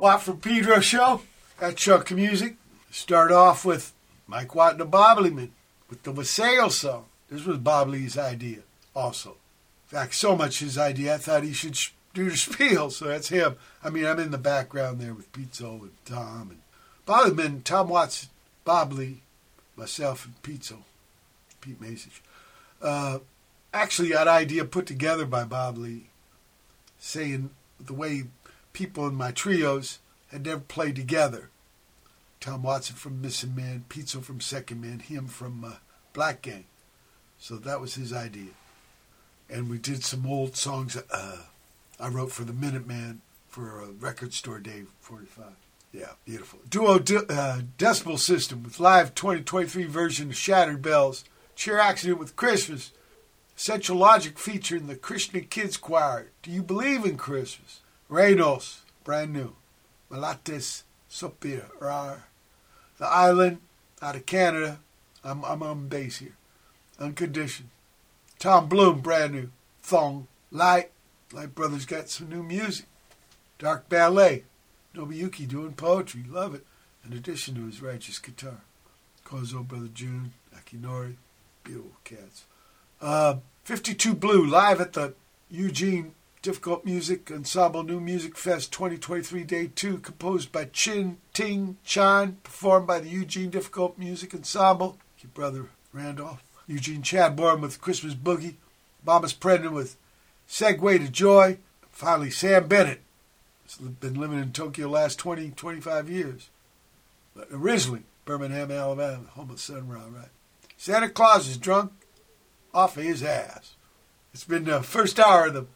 Watt 0.00 0.22
from 0.22 0.38
Pedro 0.38 0.80
show. 0.80 1.22
at 1.60 1.76
Chuck 1.76 2.10
music. 2.10 2.56
Start 2.90 3.30
off 3.32 3.64
with 3.64 3.92
Mike 4.26 4.54
Watt 4.54 4.72
and 4.72 4.80
the 4.80 4.86
Bobblymen 4.86 5.50
with 5.88 6.02
the 6.02 6.12
Wassail 6.12 6.70
song. 6.70 7.04
This 7.30 7.44
was 7.44 7.58
Bobbly's 7.58 8.18
idea 8.18 8.60
also. 8.94 9.30
In 9.90 9.98
fact, 9.98 10.14
so 10.14 10.36
much 10.36 10.58
his 10.60 10.76
idea, 10.78 11.14
I 11.14 11.18
thought 11.18 11.42
he 11.44 11.52
should 11.52 11.76
sh- 11.76 11.90
do 12.14 12.30
the 12.30 12.36
spiel, 12.36 12.90
so 12.90 13.06
that's 13.06 13.28
him. 13.28 13.56
I 13.84 13.90
mean, 13.90 14.04
I'm 14.06 14.18
in 14.18 14.30
the 14.32 14.38
background 14.38 15.00
there 15.00 15.14
with 15.14 15.30
Pizzo 15.32 15.82
and 15.82 15.92
Tom 16.04 16.50
and 16.50 16.60
Bobblymen, 17.06 17.62
Tom 17.62 17.88
Watts, 17.88 18.28
Bobbly, 18.66 19.18
myself, 19.76 20.24
and 20.24 20.42
Pizzo, 20.42 20.78
Pete 21.60 21.80
Mazich. 21.80 22.20
Uh, 22.80 23.18
actually, 23.72 24.10
that 24.10 24.28
idea 24.28 24.64
put 24.64 24.86
together 24.86 25.26
by 25.26 25.44
Bob 25.44 25.78
Lee, 25.78 26.08
saying 26.98 27.50
the 27.78 27.94
way 27.94 28.24
people 28.72 29.06
in 29.06 29.14
my 29.14 29.32
trios 29.32 29.98
had 30.28 30.44
never 30.44 30.60
played 30.60 30.96
together. 30.96 31.50
Tom 32.40 32.62
Watson 32.62 32.96
from 32.96 33.22
Missingmen, 33.22 33.84
Pizzo 33.88 34.22
from 34.22 34.40
Secondmen, 34.40 35.00
him 35.00 35.26
from 35.26 35.64
uh, 35.64 35.72
Black 36.12 36.42
Gang. 36.42 36.64
So 37.38 37.56
that 37.56 37.80
was 37.80 37.94
his 37.94 38.12
idea. 38.12 38.52
And 39.48 39.70
we 39.70 39.78
did 39.78 40.04
some 40.04 40.26
old 40.26 40.56
songs 40.56 40.96
uh, 40.96 41.38
I 41.98 42.08
wrote 42.08 42.32
for 42.32 42.44
the 42.44 42.52
Minutemen 42.52 43.20
for 43.48 43.80
a 43.80 43.86
record 43.86 44.34
store 44.34 44.58
day 44.58 44.82
45. 45.00 45.65
Yeah, 45.96 46.12
beautiful. 46.26 46.58
Duo 46.68 46.98
de- 46.98 47.32
uh, 47.32 47.62
Decibel 47.78 48.18
System 48.18 48.62
with 48.62 48.78
live 48.78 49.14
2023 49.14 49.84
version 49.84 50.28
of 50.28 50.36
Shattered 50.36 50.82
Bells. 50.82 51.24
Cheer 51.54 51.78
Accident 51.78 52.18
with 52.18 52.36
Christmas. 52.36 52.92
Essential 53.56 53.96
Logic 53.96 54.38
featuring 54.38 54.88
the 54.88 54.94
Krishna 54.94 55.40
Kids 55.40 55.78
Choir. 55.78 56.26
Do 56.42 56.50
you 56.50 56.62
believe 56.62 57.06
in 57.06 57.16
Christmas? 57.16 57.80
Reynols, 58.10 58.82
brand 59.04 59.32
new. 59.32 59.54
Melates 60.10 60.82
Sopir, 61.10 61.64
rar. 61.80 62.26
The 62.98 63.06
Island, 63.06 63.60
out 64.02 64.16
of 64.16 64.26
Canada. 64.26 64.80
I'm, 65.24 65.46
I'm 65.46 65.62
on 65.62 65.88
bass 65.88 66.18
here. 66.18 66.36
Unconditioned. 67.00 67.70
Thom 68.38 68.68
Blum, 68.68 69.00
brand 69.00 69.32
new. 69.32 69.48
Phthong, 69.82 70.26
Lite. 70.50 70.90
Lite 71.32 71.54
Brothers 71.54 71.86
got 71.86 72.10
some 72.10 72.28
new 72.28 72.42
music. 72.42 72.84
Dark 73.58 73.88
Ballet. 73.88 74.44
Nobuyuki 74.96 75.46
doing 75.46 75.72
poetry. 75.72 76.24
Love 76.28 76.54
it. 76.54 76.64
In 77.04 77.12
addition 77.12 77.54
to 77.54 77.66
his 77.66 77.82
righteous 77.82 78.18
guitar. 78.18 78.62
Kozo, 79.24 79.66
Brother 79.66 79.88
June, 79.92 80.32
Akinori. 80.54 81.16
Beautiful 81.62 81.92
cats. 82.04 82.44
Uh, 83.00 83.36
52 83.64 84.14
Blue 84.14 84.46
live 84.46 84.80
at 84.80 84.94
the 84.94 85.14
Eugene 85.50 86.14
Difficult 86.42 86.84
Music 86.84 87.30
Ensemble 87.30 87.82
New 87.82 87.98
Music 88.00 88.36
Fest 88.36 88.72
2023 88.72 89.42
Day 89.44 89.70
2, 89.74 89.98
composed 89.98 90.52
by 90.52 90.64
Chin 90.66 91.18
Ting 91.32 91.76
Chan, 91.84 92.38
performed 92.44 92.86
by 92.86 93.00
the 93.00 93.08
Eugene 93.08 93.50
Difficult 93.50 93.98
Music 93.98 94.32
Ensemble. 94.32 94.96
Your 95.20 95.30
brother 95.34 95.66
Randolph. 95.92 96.42
Eugene 96.68 97.02
Chadbourne 97.02 97.60
with 97.60 97.80
Christmas 97.80 98.14
Boogie. 98.14 98.54
Bomis 99.04 99.36
Prendin 99.36 99.72
with 99.72 99.96
Segue 100.48 100.98
to 100.98 101.08
Joy. 101.08 101.58
Finally, 101.90 102.30
Samm 102.30 102.68
Bennett. 102.68 103.00
Been 103.76 104.14
living 104.14 104.38
in 104.38 104.52
Tokyo 104.52 104.88
last 104.88 105.18
20, 105.18 105.50
25 105.50 106.08
years. 106.08 106.50
But 107.34 107.48
originally, 107.52 108.04
Birmingham, 108.24 108.70
Alabama, 108.70 109.26
home 109.30 109.50
of 109.50 109.60
Sun 109.60 109.88
Ra, 109.88 110.02
right? 110.10 110.28
Santa 110.76 111.08
Claus 111.08 111.48
is 111.48 111.56
drunk 111.56 111.92
off 112.72 112.96
of 112.96 113.02
his 113.02 113.22
ass. 113.22 113.76
It's 114.32 114.44
been 114.44 114.64
the 114.64 114.82
first 114.82 115.18
hour 115.18 115.46
of 115.46 115.54
the 115.54 115.66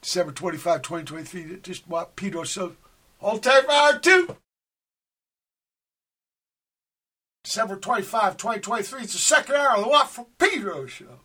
December 0.00 0.32
25, 0.32 0.82
2023 0.82 1.58
just 1.62 1.88
what 1.88 2.16
Pedro 2.16 2.44
so 2.44 2.76
hold 3.18 3.42
tight 3.42 3.64
for 3.64 3.72
hour 3.72 3.98
two. 3.98 4.36
December 7.42 7.76
25, 7.76 8.36
2023 8.36 9.02
it's 9.02 9.12
the 9.12 9.18
second 9.18 9.56
hour 9.56 9.76
of 9.76 9.84
the 9.84 10.06
from 10.06 10.26
Pedro 10.38 10.86
show. 10.86 11.20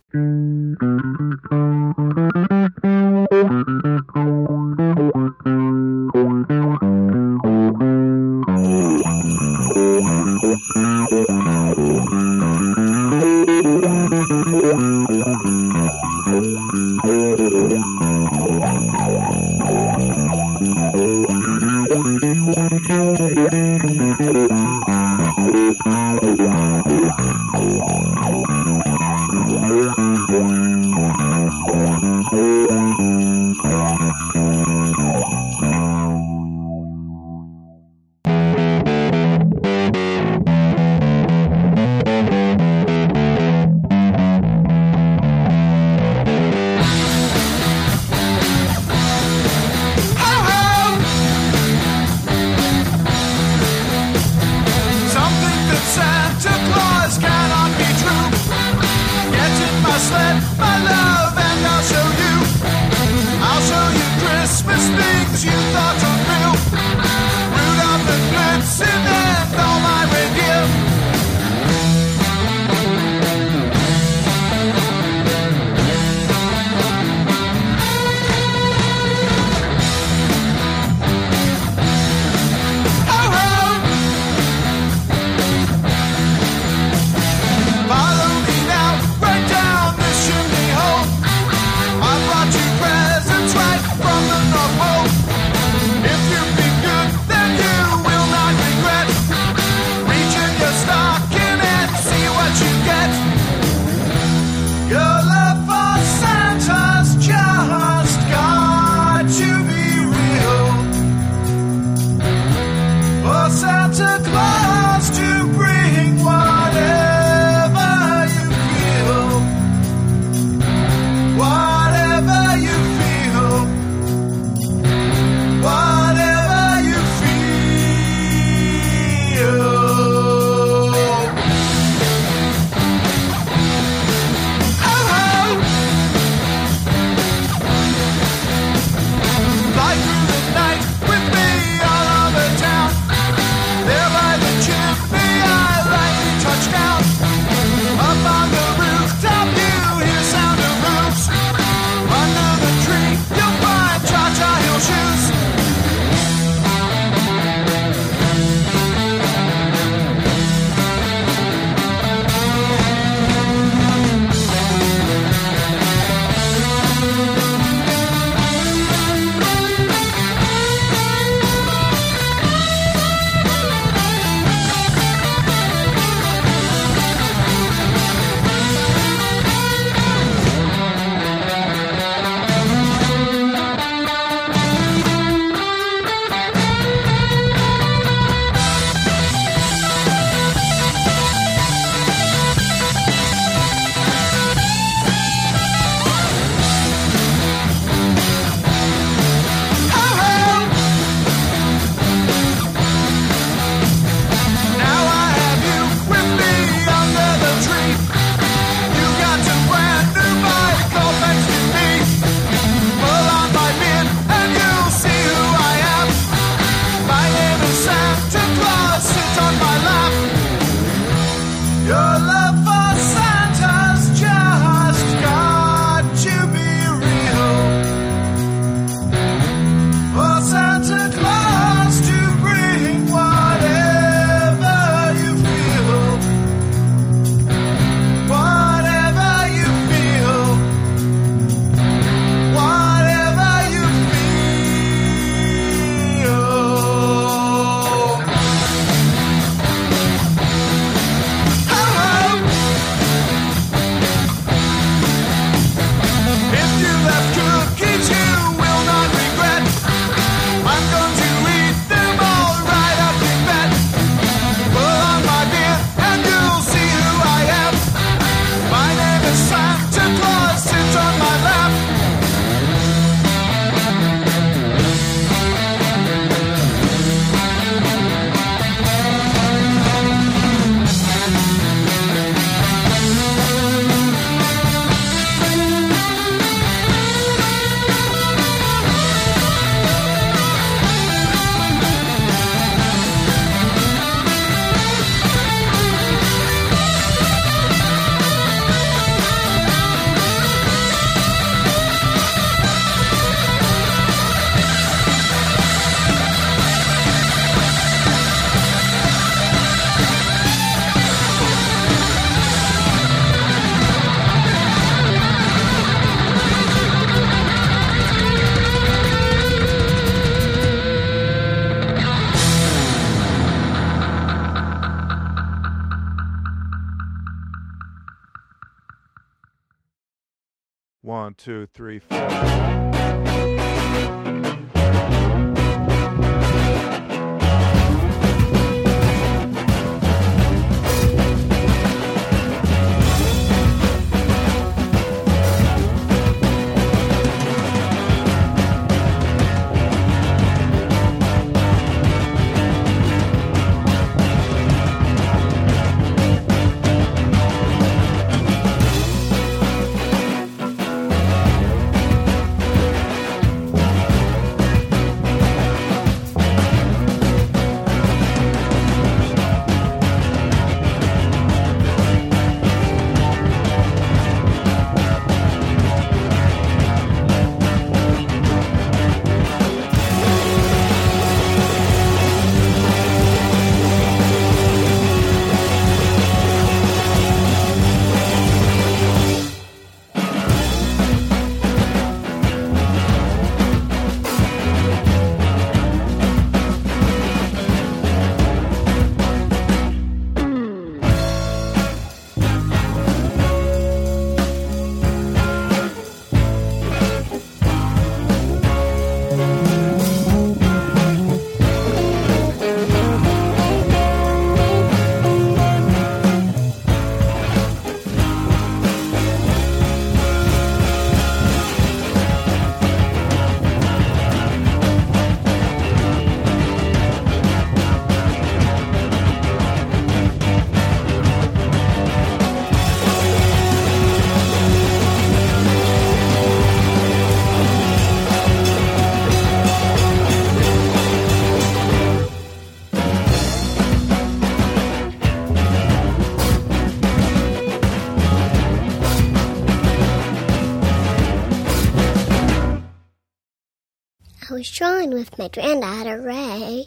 I 454.52 454.56
was 454.56 454.70
drawing 454.70 455.12
with 455.12 455.38
my 455.38 455.48
granddaughter, 455.48 456.20
Ray. 456.20 456.84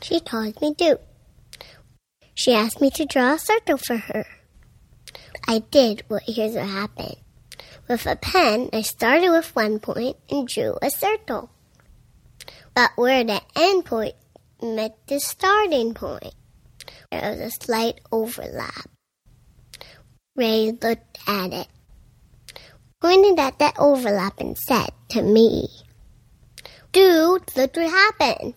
She 0.00 0.18
told 0.18 0.58
me 0.62 0.74
to. 0.76 0.98
She 2.34 2.54
asked 2.54 2.80
me 2.80 2.88
to 2.92 3.04
draw 3.04 3.34
a 3.34 3.38
circle 3.38 3.76
for 3.76 3.98
her. 3.98 4.24
I 5.46 5.58
did, 5.58 6.04
Well, 6.08 6.20
here's 6.26 6.54
what 6.54 6.64
happened. 6.64 7.16
With 7.86 8.06
a 8.06 8.16
pen, 8.16 8.70
I 8.72 8.80
started 8.80 9.28
with 9.28 9.54
one 9.54 9.78
point 9.78 10.16
and 10.30 10.48
drew 10.48 10.78
a 10.80 10.88
circle. 10.88 11.50
But 12.72 12.92
where 12.96 13.24
the 13.24 13.42
end 13.54 13.84
point 13.84 14.14
met 14.62 14.96
the 15.06 15.20
starting 15.20 15.92
point, 15.92 16.34
there 17.10 17.32
was 17.32 17.40
a 17.40 17.50
slight 17.50 18.00
overlap. 18.10 18.88
Ray 20.34 20.72
looked 20.72 21.18
at 21.26 21.52
it, 21.52 21.68
pointed 23.02 23.38
at 23.38 23.58
that 23.58 23.78
overlap 23.78 24.40
and 24.40 24.56
said 24.56 24.88
to 25.10 25.20
me, 25.20 25.68
Look 27.56 27.76
what 27.76 27.90
happened. 27.90 28.54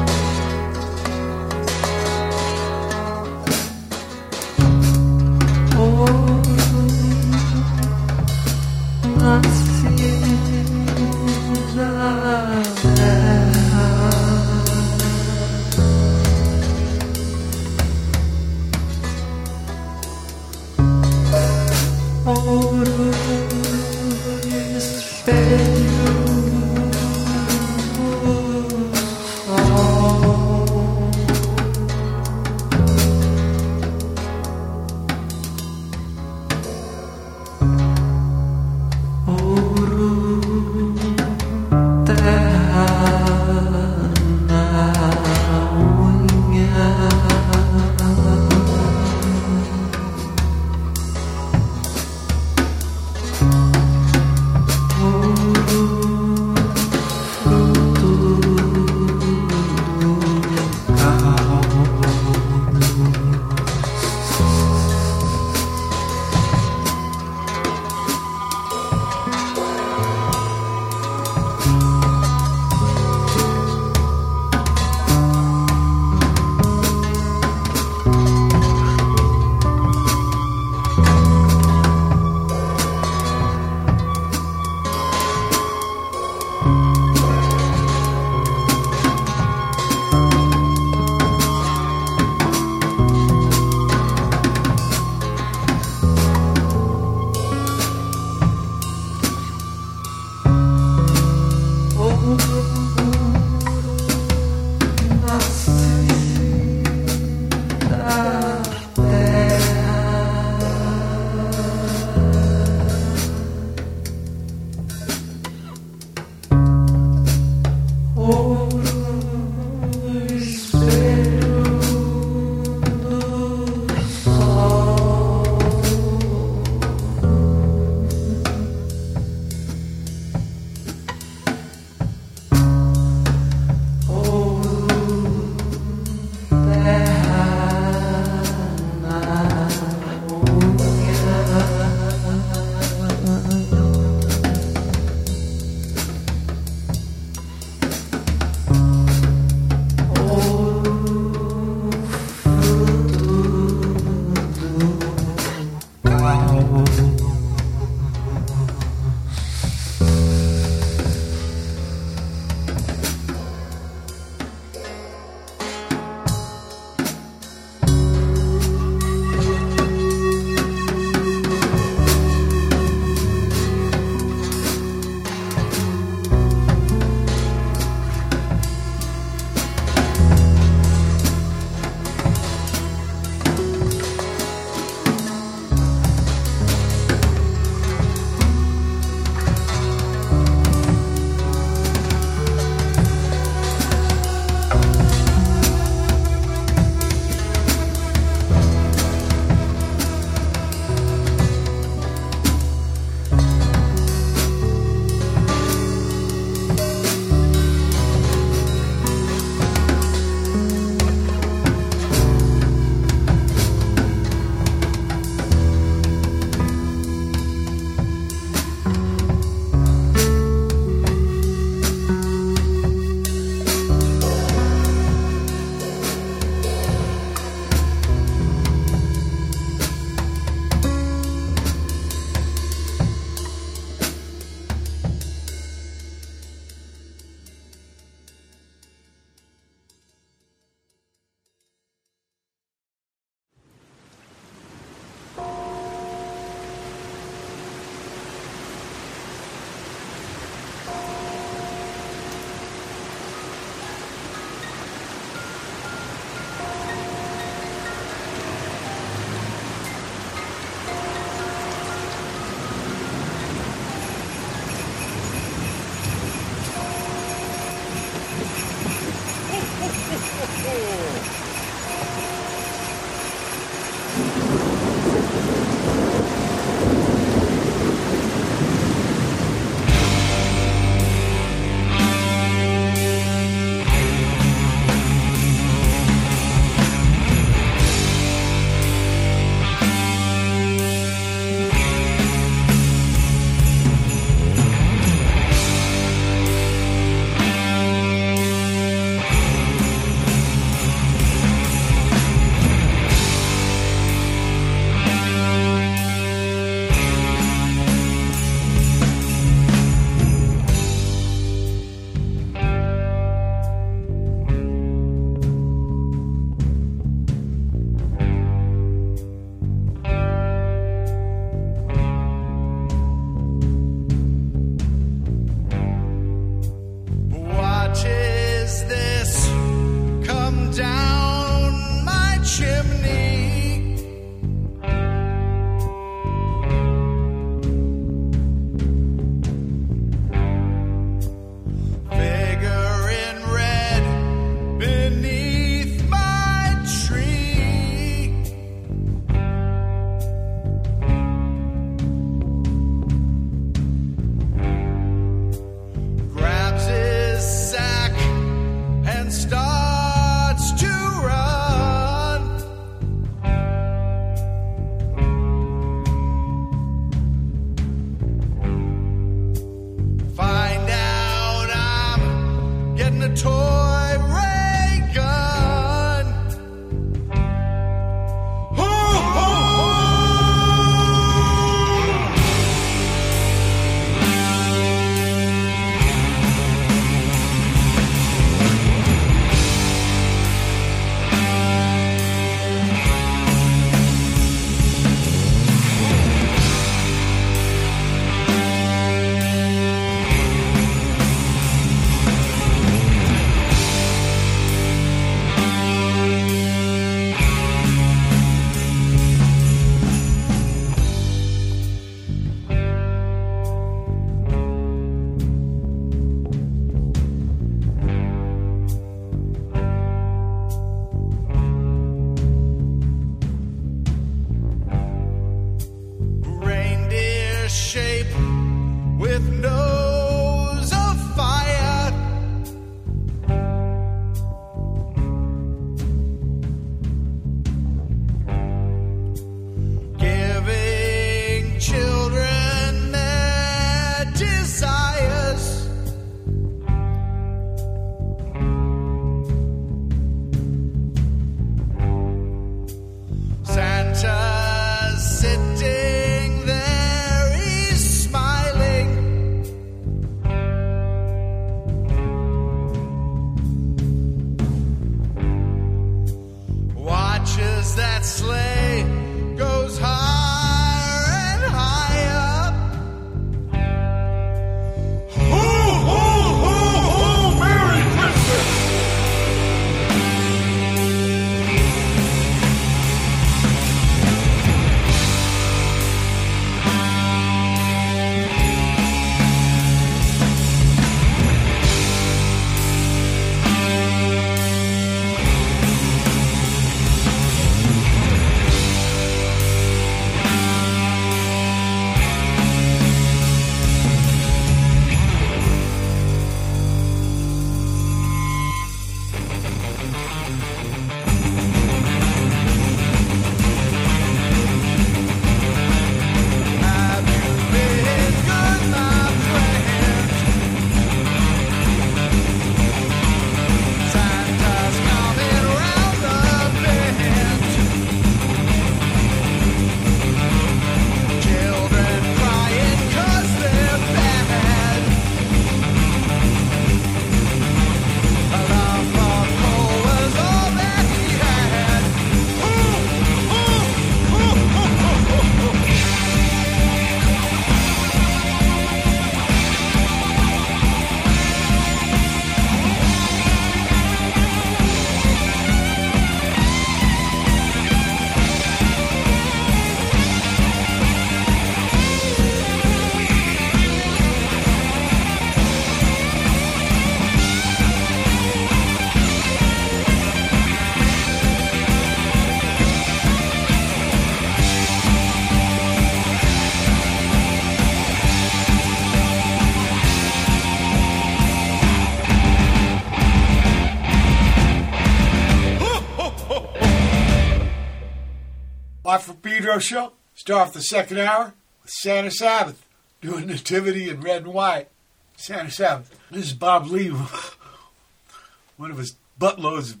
Pedro 589.66 589.80
show. 589.80 590.12
Start 590.36 590.68
off 590.68 590.74
the 590.74 590.80
second 590.80 591.18
hour 591.18 591.52
with 591.82 591.90
Santa 591.90 592.30
Sabbath 592.30 592.86
doing 593.20 593.48
Nativity 593.48 594.08
in 594.08 594.20
red 594.20 594.44
and 594.44 594.54
white. 594.54 594.90
Santa 595.36 595.72
Sabbath. 595.72 596.16
This 596.30 596.46
is 596.46 596.52
Bob 596.52 596.86
Lee, 596.86 597.08
one 598.76 598.92
of 598.92 598.98
his 598.98 599.16
buttloads 599.40 599.94
of 599.94 600.00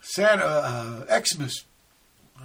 Santa 0.00 0.44
uh, 0.44 1.20
Xmas 1.24 1.64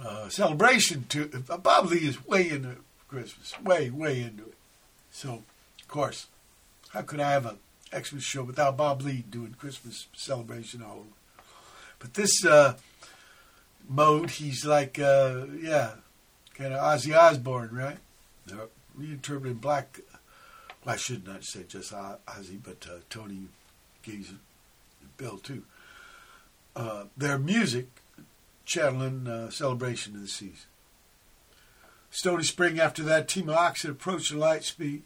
uh, 0.04 0.28
celebration. 0.28 1.04
To 1.10 1.30
uh, 1.48 1.56
Bob 1.56 1.86
Lee 1.86 2.08
is 2.08 2.26
way 2.26 2.50
into 2.50 2.78
Christmas, 3.06 3.54
way 3.60 3.88
way 3.88 4.20
into 4.20 4.42
it. 4.42 4.56
So, 5.12 5.44
of 5.80 5.86
course, 5.86 6.26
how 6.88 7.02
could 7.02 7.20
I 7.20 7.30
have 7.30 7.46
a 7.46 7.58
Xmas 7.96 8.24
show 8.24 8.42
without 8.42 8.76
Bob 8.76 9.02
Lee 9.02 9.24
doing 9.30 9.54
Christmas 9.56 10.08
celebration 10.16 10.82
all 10.82 10.96
over? 10.96 11.44
But 12.00 12.14
this. 12.14 12.44
Uh, 12.44 12.74
mode, 13.88 14.30
he's 14.30 14.66
like, 14.66 14.98
uh, 14.98 15.46
yeah, 15.62 15.92
kind 16.58 16.74
of 16.74 16.80
Ozzy 16.80 17.16
Osbourne, 17.16 17.70
right? 17.72 17.98
Uh, 18.50 18.66
reinterpreting 18.98 19.60
black. 19.60 20.00
Well, 20.84 20.94
I 20.94 20.98
should 20.98 21.26
not 21.26 21.44
say 21.44 21.64
just 21.68 21.92
Ozzy, 21.92 22.58
but 22.62 22.86
uh, 22.90 22.98
Tony 23.08 23.46
Gaze 24.02 24.30
and 24.30 24.40
Bill 25.16 25.38
too. 25.38 25.62
Uh, 26.74 27.04
their 27.16 27.38
music 27.38 27.86
channeling 28.64 29.26
uh, 29.26 29.50
celebration 29.50 30.14
of 30.14 30.22
the 30.22 30.28
season. 30.28 30.66
Stoney 32.10 32.42
Spring 32.42 32.80
after 32.80 33.02
that, 33.04 33.28
Team 33.28 33.50
Oxen 33.50 33.90
approached 33.90 34.32
at 34.32 34.38
light 34.38 34.64
speed. 34.64 35.02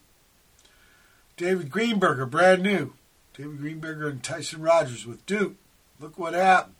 David 1.37 1.71
Greenberger, 1.71 2.29
brand 2.31 2.63
new. 2.63 2.95
David 3.37 3.61
Greenberger 3.61 4.09
and 4.09 4.23
Tyson 4.23 4.63
Rogers 4.63 5.07
with 5.07 5.25
Duke. 5.27 5.57
Look 5.99 6.19
what 6.19 6.35
happened. 6.35 6.75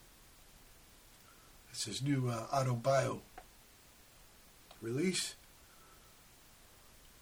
It's 1.71 1.87
his 1.87 2.03
new 2.03 2.29
uh, 2.29 2.47
autobio 2.49 3.21
release. 4.83 5.37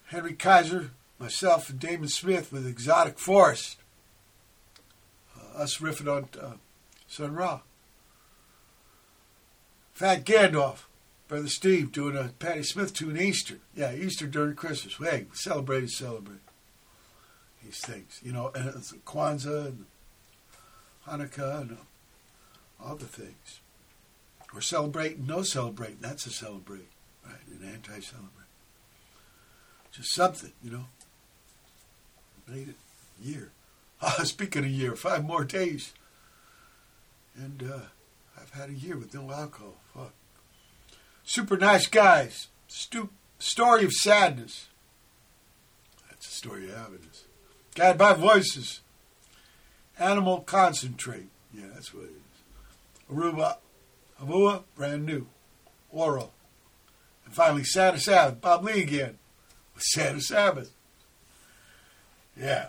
Henry 0.06 0.32
Kaiser, 0.32 0.90
myself, 1.18 1.70
and 1.70 1.78
Damon 1.78 2.08
Smith 2.08 2.50
with 2.50 2.66
Exotic 2.66 3.18
Forest. 3.18 3.76
Uh, 5.38 5.58
us 5.58 5.78
riffing 5.78 6.12
on 6.12 6.28
uh, 6.40 6.54
Sun 7.06 7.34
Ra. 7.34 7.60
Fatgandalf, 9.96 10.84
Brother 11.28 11.48
Steve 11.48 11.92
doing 11.92 12.16
a 12.16 12.32
Patti 12.38 12.62
Smith 12.62 12.94
tune 12.94 13.16
Easter. 13.16 13.58
Yeah, 13.76 13.94
Easter 13.94 14.26
during 14.26 14.56
Christmas. 14.56 14.96
Hey, 14.96 15.26
celebrate 15.32 15.78
and 15.78 15.90
celebrate 15.90 16.40
these 17.62 17.78
things. 17.78 18.18
You 18.22 18.32
know, 18.32 18.50
and 18.54 18.68
it's 18.68 18.92
Kwanzaa 19.06 19.66
and 19.66 19.86
Hanukkah 21.06 21.60
and 21.60 21.76
all 22.82 22.96
the 22.96 23.06
things. 23.06 23.60
Or 24.54 24.60
celebrating, 24.60 25.26
no 25.26 25.42
celebrating. 25.42 25.98
That's 26.00 26.26
a 26.26 26.30
celebrate, 26.30 26.88
right? 27.60 27.68
An 27.68 27.74
anti-celebrate. 27.74 28.30
Just 29.92 30.14
something, 30.14 30.52
you 30.62 30.70
know. 30.70 30.84
Made 32.48 32.68
it 32.68 32.76
year. 33.22 33.50
Ah, 34.02 34.22
speaking 34.24 34.64
of 34.64 34.70
year, 34.70 34.96
five 34.96 35.26
more 35.26 35.44
days. 35.44 35.92
And 37.36 37.62
uh, 37.62 37.80
I've 38.40 38.48
had 38.48 38.70
a 38.70 38.72
year 38.72 38.96
with 38.96 39.12
no 39.12 39.30
alcohol. 39.30 39.74
Fuck. 39.94 40.14
Super 41.22 41.58
nice 41.58 41.86
guys. 41.86 42.48
Stu- 42.66 43.10
story 43.38 43.84
of 43.84 43.92
sadness. 43.92 44.68
That's 46.08 46.26
the 46.26 46.32
story 46.32 46.70
of 46.70 46.76
happiness. 46.78 47.24
Guided 47.74 47.98
by 47.98 48.14
voices. 48.14 48.80
Animal 49.98 50.40
concentrate. 50.40 51.28
Yeah, 51.52 51.66
that's 51.74 51.92
what 51.92 52.04
it 52.04 52.12
is. 52.12 53.14
Arubu. 53.14 53.54
Avua, 54.22 54.62
brand 54.76 55.04
new. 55.04 55.26
Ouro. 55.94 56.30
And 57.30 57.36
finally, 57.36 57.62
Santa 57.62 58.00
Sabbath. 58.00 58.40
Bob 58.40 58.64
Lee 58.64 58.82
again. 58.82 59.16
With 59.76 59.84
Santa 59.94 60.20
Sabbath. 60.20 60.72
Yeah. 62.36 62.66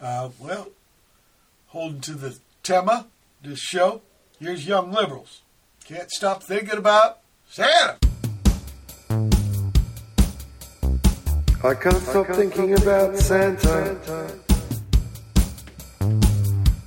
Uh, 0.00 0.28
well, 0.38 0.68
holding 1.66 2.00
to 2.02 2.14
the 2.14 2.38
tema, 2.62 3.06
this 3.42 3.58
show, 3.58 4.02
here's 4.38 4.64
Young 4.64 4.92
Liberals. 4.92 5.40
Can't 5.84 6.08
stop 6.12 6.44
thinking 6.44 6.78
about 6.78 7.18
Santa. 7.48 7.98
I 11.64 11.74
can't 11.74 11.96
stop 11.96 12.28
thinking 12.28 12.74
about 12.74 13.16
Santa 13.16 14.38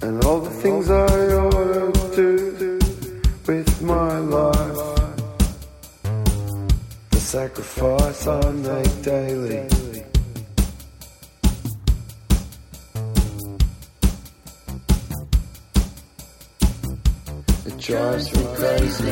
and 0.02 0.24
all 0.24 0.40
the 0.40 0.50
things 0.50 0.90
I 0.90 1.04
ought 1.04 2.14
to 2.14 2.58
do 2.58 2.80
with 3.46 3.82
my 3.82 4.20
life. 4.20 4.95
Sacrifice 7.26 8.28
I 8.28 8.52
make 8.52 9.02
daily. 9.02 9.68
It 17.66 17.78
drives 17.80 18.32
me 18.32 18.46
crazy. 18.56 19.12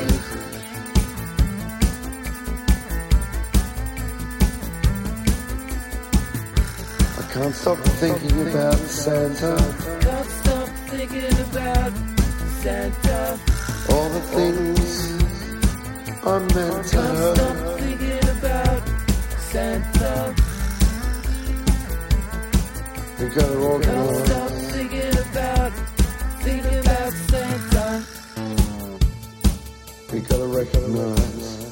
I 7.17 7.23
can't 7.33 7.55
stop 7.55 7.77
thinking 7.79 8.47
about 8.47 8.77
Santa. 8.77 9.57
Can't 10.01 10.29
stop 10.29 10.69
thinking 10.93 11.39
about 11.49 11.93
Santa. 12.61 13.39
All 13.89 14.09
the 14.09 14.21
things 14.35 15.42
I'm 16.25 16.47
meant 16.47 16.87
to 16.87 16.95
Can't 16.95 17.35
stop 17.35 17.79
thinking 17.79 18.29
about 18.29 18.83
Santa. 19.39 20.35
We 23.19 23.25
gotta 23.27 23.57
thinking 26.43 26.79
about 26.79 27.13
Santa. 27.13 28.05
We 30.13 30.19
gotta 30.21 30.47
recognize. 30.47 31.62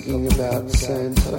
Thinking 0.00 0.26
about 0.34 0.70
Santa. 0.70 1.36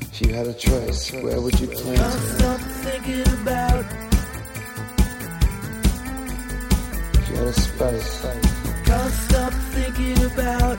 If 0.00 0.20
you 0.20 0.34
had 0.34 0.46
a 0.48 0.52
choice, 0.52 1.12
where 1.12 1.40
would 1.40 1.58
you 1.58 1.68
plant 1.68 1.96
Can't 1.96 2.22
stop 2.36 2.60
thinking 2.60 3.32
about, 3.40 3.84
If 7.14 7.28
you 7.30 7.36
had 7.36 7.46
a 7.46 7.52
space, 7.52 8.26
can't 8.84 9.12
stop 9.12 9.52
thinking 9.52 10.24
about, 10.32 10.78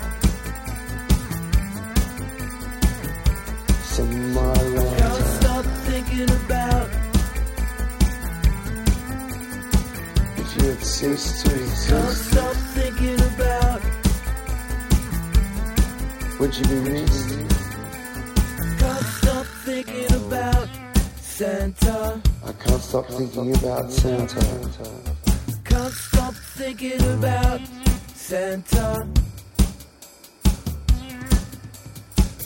some 3.82 4.34
my 4.34 4.54
can't 5.00 5.26
stop 5.40 5.66
thinking 5.88 6.30
about, 6.44 6.90
If 10.38 10.58
you 10.58 10.70
had 10.70 10.84
ceased 10.84 11.46
to 11.46 11.56
exist, 11.56 12.29
would 16.40 16.56
you 16.56 16.64
be 16.64 16.90
missed? 16.90 17.38
can't 18.78 19.06
stop 19.06 19.46
thinking 19.66 20.14
about 20.14 20.70
Santa. 21.18 22.22
I 22.46 22.52
can't 22.54 22.82
stop 22.82 23.06
thinking 23.08 23.56
about 23.56 23.92
Santa. 23.92 24.66
Can't 25.66 25.94
stop 25.94 26.34
thinking 26.34 27.02
about 27.02 27.62
Santa. 28.16 29.08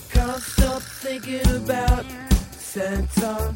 Can't 0.09 0.41
stop 0.41 0.81
thinking 0.81 1.55
about 1.55 2.05
Santa. 2.57 3.55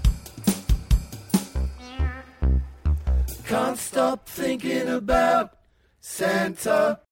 Can't 3.45 3.77
stop 3.77 4.29
thinking 4.29 4.87
about 4.87 5.57
Santa. 5.99 7.06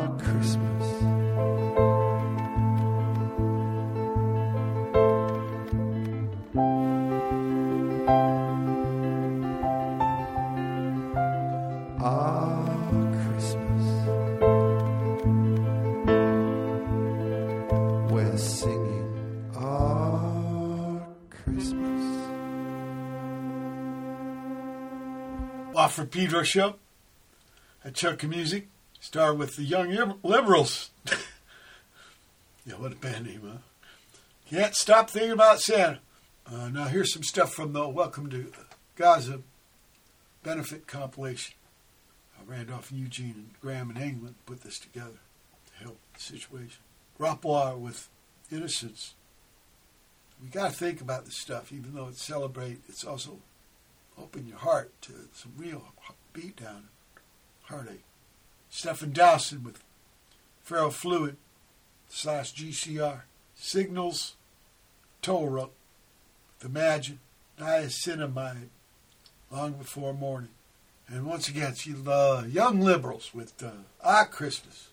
Pedro 26.21 26.43
show. 26.43 26.75
A 27.83 27.89
Chuck 27.89 28.23
music. 28.23 28.67
Start 28.99 29.37
with 29.37 29.55
the 29.55 29.63
Young 29.63 30.19
Liberals. 30.21 30.91
yeah, 32.63 32.75
what 32.75 32.91
a 32.91 32.95
band 32.95 33.25
name, 33.25 33.41
huh? 33.43 33.57
Can't 34.47 34.75
stop 34.75 35.09
thinking 35.09 35.31
about 35.31 35.61
Santa. 35.61 35.97
Uh, 36.45 36.69
now 36.69 36.83
here's 36.83 37.11
some 37.11 37.23
stuff 37.23 37.55
from 37.55 37.73
the 37.73 37.89
Welcome 37.89 38.29
to 38.29 38.51
Gaza 38.95 39.39
benefit 40.43 40.85
compilation. 40.85 41.55
Uh, 42.37 42.43
Randolph 42.45 42.91
and 42.91 42.99
Eugene 42.99 43.33
and 43.35 43.59
Graham 43.59 43.89
in 43.89 43.97
England 43.97 44.35
put 44.45 44.61
this 44.61 44.77
together 44.77 45.17
to 45.65 45.83
help 45.83 45.97
the 46.13 46.19
situation. 46.19 46.83
Rauppwar 47.19 47.79
with 47.79 48.09
Innocents. 48.51 49.15
We 50.39 50.49
got 50.49 50.69
to 50.69 50.77
think 50.77 51.01
about 51.01 51.25
this 51.25 51.37
stuff, 51.37 51.73
even 51.73 51.95
though 51.95 52.09
it's 52.09 52.21
celebrate. 52.21 52.81
It's 52.87 53.05
also 53.05 53.39
open 54.17 54.47
your 54.47 54.57
heart 54.57 54.91
to 55.01 55.13
some 55.33 55.53
real 55.57 55.83
beat 56.33 56.57
down, 56.57 56.87
heartache. 57.63 58.03
Stefan 58.69 59.11
Dowsing 59.11 59.63
with 59.63 59.83
Ferrofluid 60.67 61.35
slash 62.09 62.53
GCR. 62.53 63.21
Signals, 63.55 64.35
Toll 65.21 65.47
Rope, 65.49 65.75
Imagine, 66.63 67.19
Niacinamide, 67.59 68.69
Long 69.51 69.73
Before 69.73 70.13
Morning. 70.13 70.49
And 71.07 71.25
once 71.25 71.47
again, 71.47 71.75
she 71.75 71.93
uh, 72.07 72.43
Young 72.47 72.81
Liberals 72.81 73.31
with 73.33 73.61
uh, 73.61 73.71
Ah 74.03 74.23
Christmas. 74.23 74.89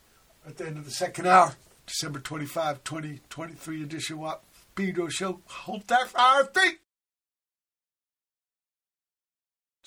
At 0.47 0.59
the 0.59 0.67
end 0.67 0.77
of 0.79 0.85
the 0.85 0.91
second 0.91 1.27
hour, 1.27 1.55
December 1.87 2.19
25, 2.19 2.85
2023 2.85 3.83
edition 3.83 4.19
Watt 4.19 4.43
Pedro 4.75 5.09
Show. 5.09 5.41
Hold 5.47 5.87
that 5.89 6.13
our 6.15 6.45
feet. 6.45 6.79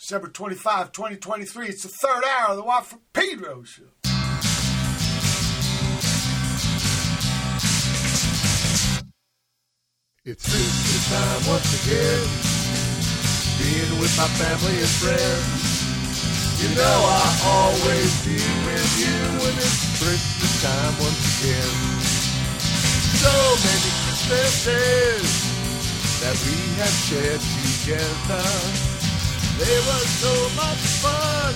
December 0.01 0.29
25, 0.29 0.91
2023. 0.93 1.67
It's 1.67 1.83
the 1.83 1.89
third 1.89 2.23
hour 2.25 2.49
of 2.49 2.57
the 2.57 2.63
Watt 2.63 2.87
from 2.87 3.01
Pedro 3.13 3.61
show. 3.61 3.83
It's 10.25 10.41
Christmas 10.41 11.05
time 11.05 11.41
once 11.45 11.85
again. 11.85 12.25
Being 13.61 14.01
with 14.01 14.17
my 14.17 14.25
family 14.41 14.81
and 14.81 14.89
friends. 14.89 16.65
You 16.65 16.73
know 16.73 16.81
I 16.81 17.29
always 17.45 18.25
be 18.25 18.41
with 18.41 18.91
you 18.97 19.17
when 19.37 19.53
it's 19.53 20.01
Christmas 20.01 20.65
time 20.65 20.97
once 20.97 21.45
again. 21.45 21.77
So 23.21 23.29
many 23.69 23.91
Christmases 24.01 25.29
that 26.25 26.33
we 26.41 26.57
have 26.81 26.89
shared 26.89 27.41
together. 27.61 28.90
They 29.61 29.77
were 29.77 30.07
so 30.17 30.33
much 30.57 30.81
fun 31.05 31.53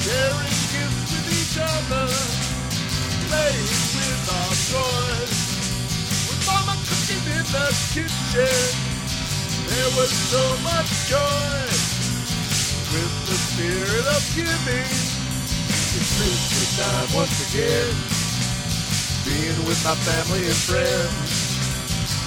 sharing 0.00 0.56
gifts 0.72 1.08
with 1.12 1.28
each 1.36 1.56
other, 1.60 2.08
playing 3.28 3.84
with 3.92 4.24
our 4.32 4.54
toys. 4.72 5.36
With 6.32 6.42
Mama 6.48 6.80
cooking 6.88 7.24
in 7.28 7.44
the 7.44 7.68
kitchen, 7.92 8.64
there 9.68 9.90
was 10.00 10.08
so 10.32 10.40
much 10.64 10.88
joy. 11.12 11.60
With 12.96 13.14
the 13.28 13.36
spirit 13.36 14.06
of 14.08 14.22
giving, 14.32 14.88
it's 15.68 16.08
Christmas 16.16 16.72
time 16.80 17.08
once 17.12 17.36
again. 17.52 17.92
Being 19.28 19.60
with 19.68 19.84
my 19.84 19.94
family 20.08 20.46
and 20.46 20.56
friends. 20.56 21.47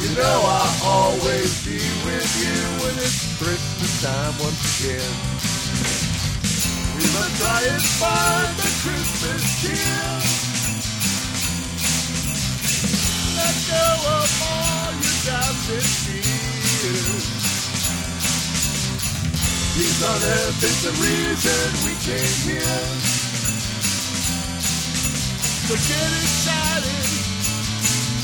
You 0.02 0.18
know 0.18 0.42
I'll 0.46 0.82
always 0.84 1.64
be 1.64 1.78
with 1.78 2.30
you 2.42 2.58
when 2.82 2.98
it's 2.98 3.38
Christmas 3.38 4.02
time 4.02 4.34
once 4.42 4.82
again. 4.82 5.14
We 6.98 7.06
must 7.14 7.38
try 7.38 7.62
and 7.70 7.84
find 8.02 8.50
the 8.58 8.72
Christmas 8.82 9.42
cheer. 9.62 10.42
Let 13.38 13.56
go 13.70 13.86
of 14.18 14.30
all 14.42 14.92
your 15.06 15.18
doubts 15.22 15.70
and 15.70 15.86
fears. 16.02 17.26
Peace 19.78 20.02
on 20.02 20.18
earth 20.18 20.64
is 20.66 20.78
the 20.82 20.94
reason 20.98 21.70
we 21.86 21.94
came 22.02 22.38
here. 22.50 22.86
So 25.70 25.74
get 25.78 26.10
excited 26.26 27.06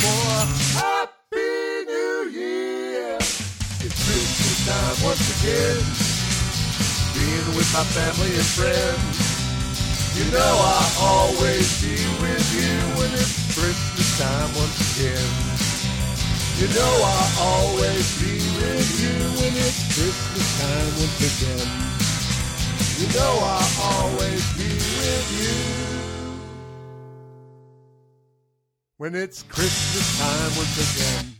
for 0.01 0.81
happy. 0.81 1.16
Time 4.67 4.99
once 4.99 5.23
again. 5.39 5.79
Being 7.15 7.55
with 7.55 7.71
my 7.71 7.87
family 7.95 8.35
and 8.35 8.49
friends. 8.51 9.15
You 10.19 10.27
know 10.31 10.43
I'll 10.43 10.91
always 11.07 11.79
be 11.79 11.95
with 12.19 12.45
you 12.51 12.75
when 12.99 13.13
it's 13.13 13.55
Christmas 13.55 14.19
time 14.19 14.51
once 14.59 14.75
again. 14.91 15.23
You 16.59 16.67
know 16.75 16.93
I'll 16.99 17.31
always 17.47 18.07
be 18.19 18.43
with 18.59 18.89
you 18.99 19.15
when 19.39 19.53
it's 19.55 19.87
Christmas 19.95 20.47
time 20.59 20.91
once 20.99 21.15
again. 21.31 21.67
You 22.99 23.07
know 23.15 23.39
I'll 23.39 23.71
always 24.03 24.43
be 24.57 24.67
with 24.67 25.27
you 25.39 25.55
when 28.97 29.15
it's 29.15 29.43
Christmas 29.43 30.19
time 30.19 30.51
once 30.57 30.75
again. 30.97 31.36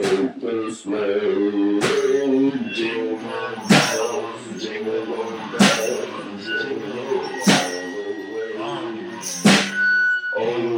Oh, 0.00 0.04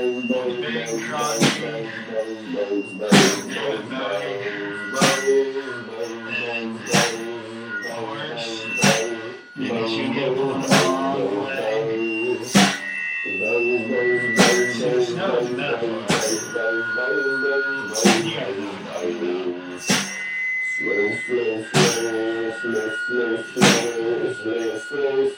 slow, 24.32 24.78
slow, 24.78 25.28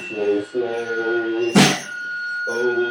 slow, 0.00 0.42
slow. 0.42 1.55
Oh 2.58 2.90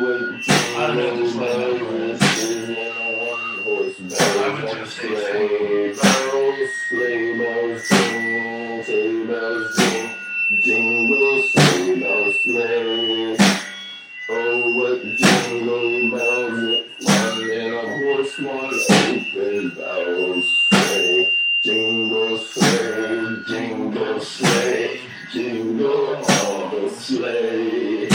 bells, 1.40 1.82
whispers, 1.82 2.70
and 2.70 2.78
a 2.78 3.18
one-horse 3.18 3.98
bell, 3.98 4.46
one 4.46 5.98
sleigh 6.88 7.38
bells. 7.40 7.90
Bells, 9.26 9.78
jingle, 10.62 11.42
sleigh 11.42 12.00
bells, 12.00 12.40
sleigh. 12.42 13.38
Oh, 14.30 14.78
what 14.78 15.02
jingle 15.18 16.12
bells 16.12 16.60
it 16.70 16.88
fun 17.02 17.42
in 17.50 17.74
a 17.74 17.82
horse 17.82 18.38
open 19.98 20.44
sleigh. 20.44 21.30
Jingle 21.64 22.38
sleigh, 22.38 23.44
jingle 23.48 24.20
sleigh, 24.20 25.00
jingle 25.32 26.16
all 26.18 26.70
the 26.70 26.90
sleigh. 26.92 28.15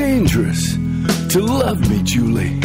dangerous 0.00 0.62
to 1.28 1.40
love 1.40 1.80
me, 1.90 2.02
Julie. 2.02 2.58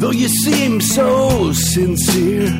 Though 0.00 0.16
you 0.22 0.28
seem 0.44 0.80
so 0.80 1.52
sincere, 1.52 2.50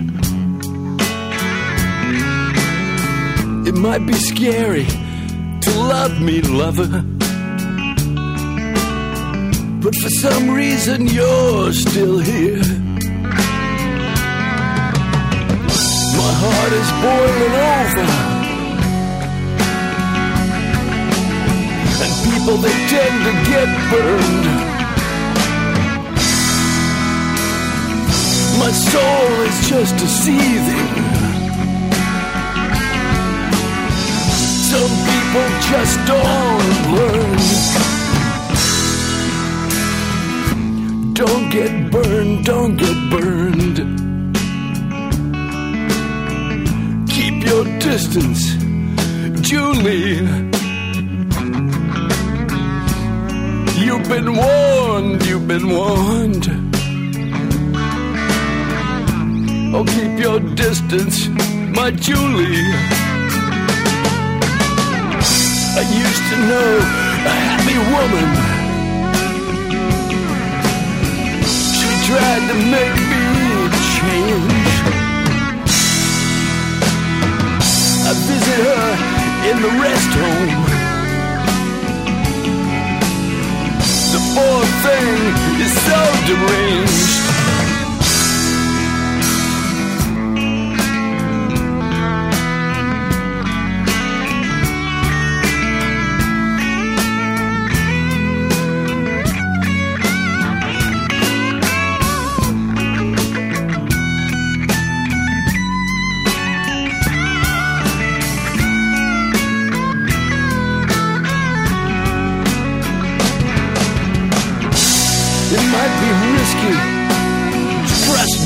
it 3.68 3.76
might 3.86 4.04
be 4.06 4.18
scary 4.32 4.86
to 5.64 5.70
love 5.94 6.20
me, 6.20 6.42
lover. 6.42 6.92
But 9.84 9.94
for 10.02 10.10
some 10.24 10.50
reason, 10.50 11.06
you're 11.06 11.72
still 11.72 12.18
here. 12.18 12.66
My 16.20 16.32
heart 16.42 16.72
is 16.80 16.90
boiling 17.02 17.54
over. 17.76 18.29
And 22.02 22.12
people, 22.24 22.56
they 22.56 22.76
tend 22.88 23.16
to 23.26 23.32
get 23.50 23.68
burned. 23.90 24.46
My 28.58 28.72
soul 28.72 29.30
is 29.48 29.68
just 29.68 29.94
a 29.94 30.08
seething. 30.08 30.88
Some 34.70 34.92
people 35.10 35.48
just 35.70 35.96
don't 36.06 36.76
learn. 36.96 37.70
Don't 41.14 41.50
get 41.50 41.90
burned, 41.90 42.44
don't 42.44 42.76
get 42.76 42.96
burned. 43.10 43.78
Keep 47.10 47.44
your 47.44 47.64
distance, 47.78 48.54
Julie. 49.46 50.49
You've 53.90 54.08
been 54.08 54.36
warned, 54.36 55.26
you've 55.26 55.48
been 55.48 55.68
warned. 55.68 56.46
Oh, 59.74 59.84
keep 59.84 60.16
your 60.16 60.38
distance, 60.54 61.26
my 61.74 61.90
Julie. 61.90 62.70
I 65.74 65.82
used 66.04 66.24
to 66.30 66.36
know 66.50 66.70
a 67.26 67.34
happy 67.48 67.78
woman. 67.90 68.28
She 71.76 71.88
tried 72.06 72.42
to 72.46 72.56
make 72.76 72.96
me 73.10 73.26
change. 73.98 74.70
I 78.06 78.12
visit 78.30 78.60
her 78.70 78.86
in 79.50 79.56
the 79.60 79.70
rest 79.82 80.10
home. 80.14 80.69
Poor 84.34 84.62
thing 84.84 85.16
is 85.60 85.72
so 85.86 86.00
deranged. 86.26 87.19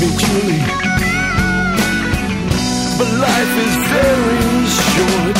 Me, 0.05 0.17
Julie. 0.17 0.63
But 2.97 3.09
life 3.27 3.53
is 3.65 3.75
very 3.93 4.65
short. 4.81 5.39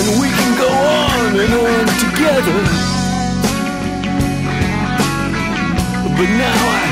And 0.00 0.08
we 0.20 0.28
can 0.38 0.52
go 0.64 0.70
on 1.02 1.30
and 1.42 1.52
on 1.66 1.86
together. 2.04 2.60
But 6.16 6.28
now 6.44 6.60
I, 6.78 6.84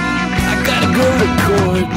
I 0.50 0.54
gotta 0.68 0.90
go 1.00 1.08
to 1.22 1.28
court. 1.46 1.88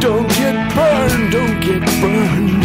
Don't 0.00 0.28
get 0.40 0.56
burned, 0.74 1.32
don't 1.32 1.60
get 1.60 1.82
burned. 2.00 2.64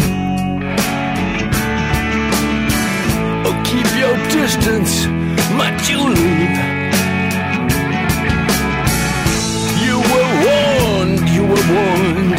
Oh, 3.46 3.56
keep 3.64 3.88
your 4.02 4.16
distance, 4.30 5.06
my 5.56 5.70
Julie. 5.86 6.48
You 9.84 9.96
were 10.10 10.30
warned, 10.46 11.28
you 11.28 11.42
were 11.42 11.64
warned. 11.74 12.38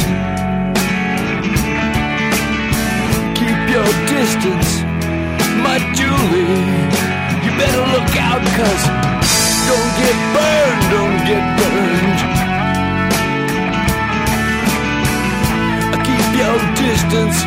Keep 3.40 3.60
your 3.76 3.90
distance, 4.16 4.70
my 5.66 5.78
Julie. 5.98 6.60
You 7.44 7.52
better 7.62 7.86
look 7.96 8.12
out, 8.30 8.44
cause 8.60 8.84
don't 9.70 9.92
get 10.02 10.16
burned, 10.36 10.84
don't 10.96 11.20
get 11.32 11.44
burned. 11.60 12.20
Keep 16.08 16.28
your 16.42 16.58
distance, 16.76 17.38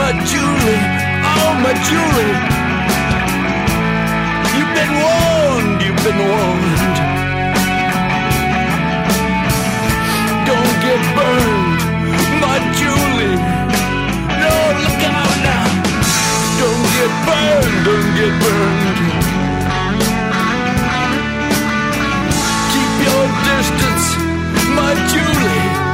my 0.00 0.12
Julie. 0.30 0.82
Oh, 1.22 1.52
my 1.62 1.74
Julie. 1.88 2.59
Been 4.80 4.94
warned, 4.94 5.82
you've 5.82 6.02
been 6.06 6.20
warned. 6.30 6.96
Don't 10.48 10.76
get 10.86 11.02
burned, 11.16 11.80
my 12.40 12.56
Julie. 12.78 13.36
No, 14.40 14.54
look 14.84 15.02
out 15.16 15.34
now. 15.48 15.66
Don't 16.60 16.86
get 16.96 17.12
burned, 17.28 17.78
don't 17.88 18.10
get 18.20 18.32
burned. 18.40 18.98
Keep 22.72 22.92
your 23.06 23.24
distance, 23.50 24.06
my 24.78 24.92
Julie. 25.12 25.89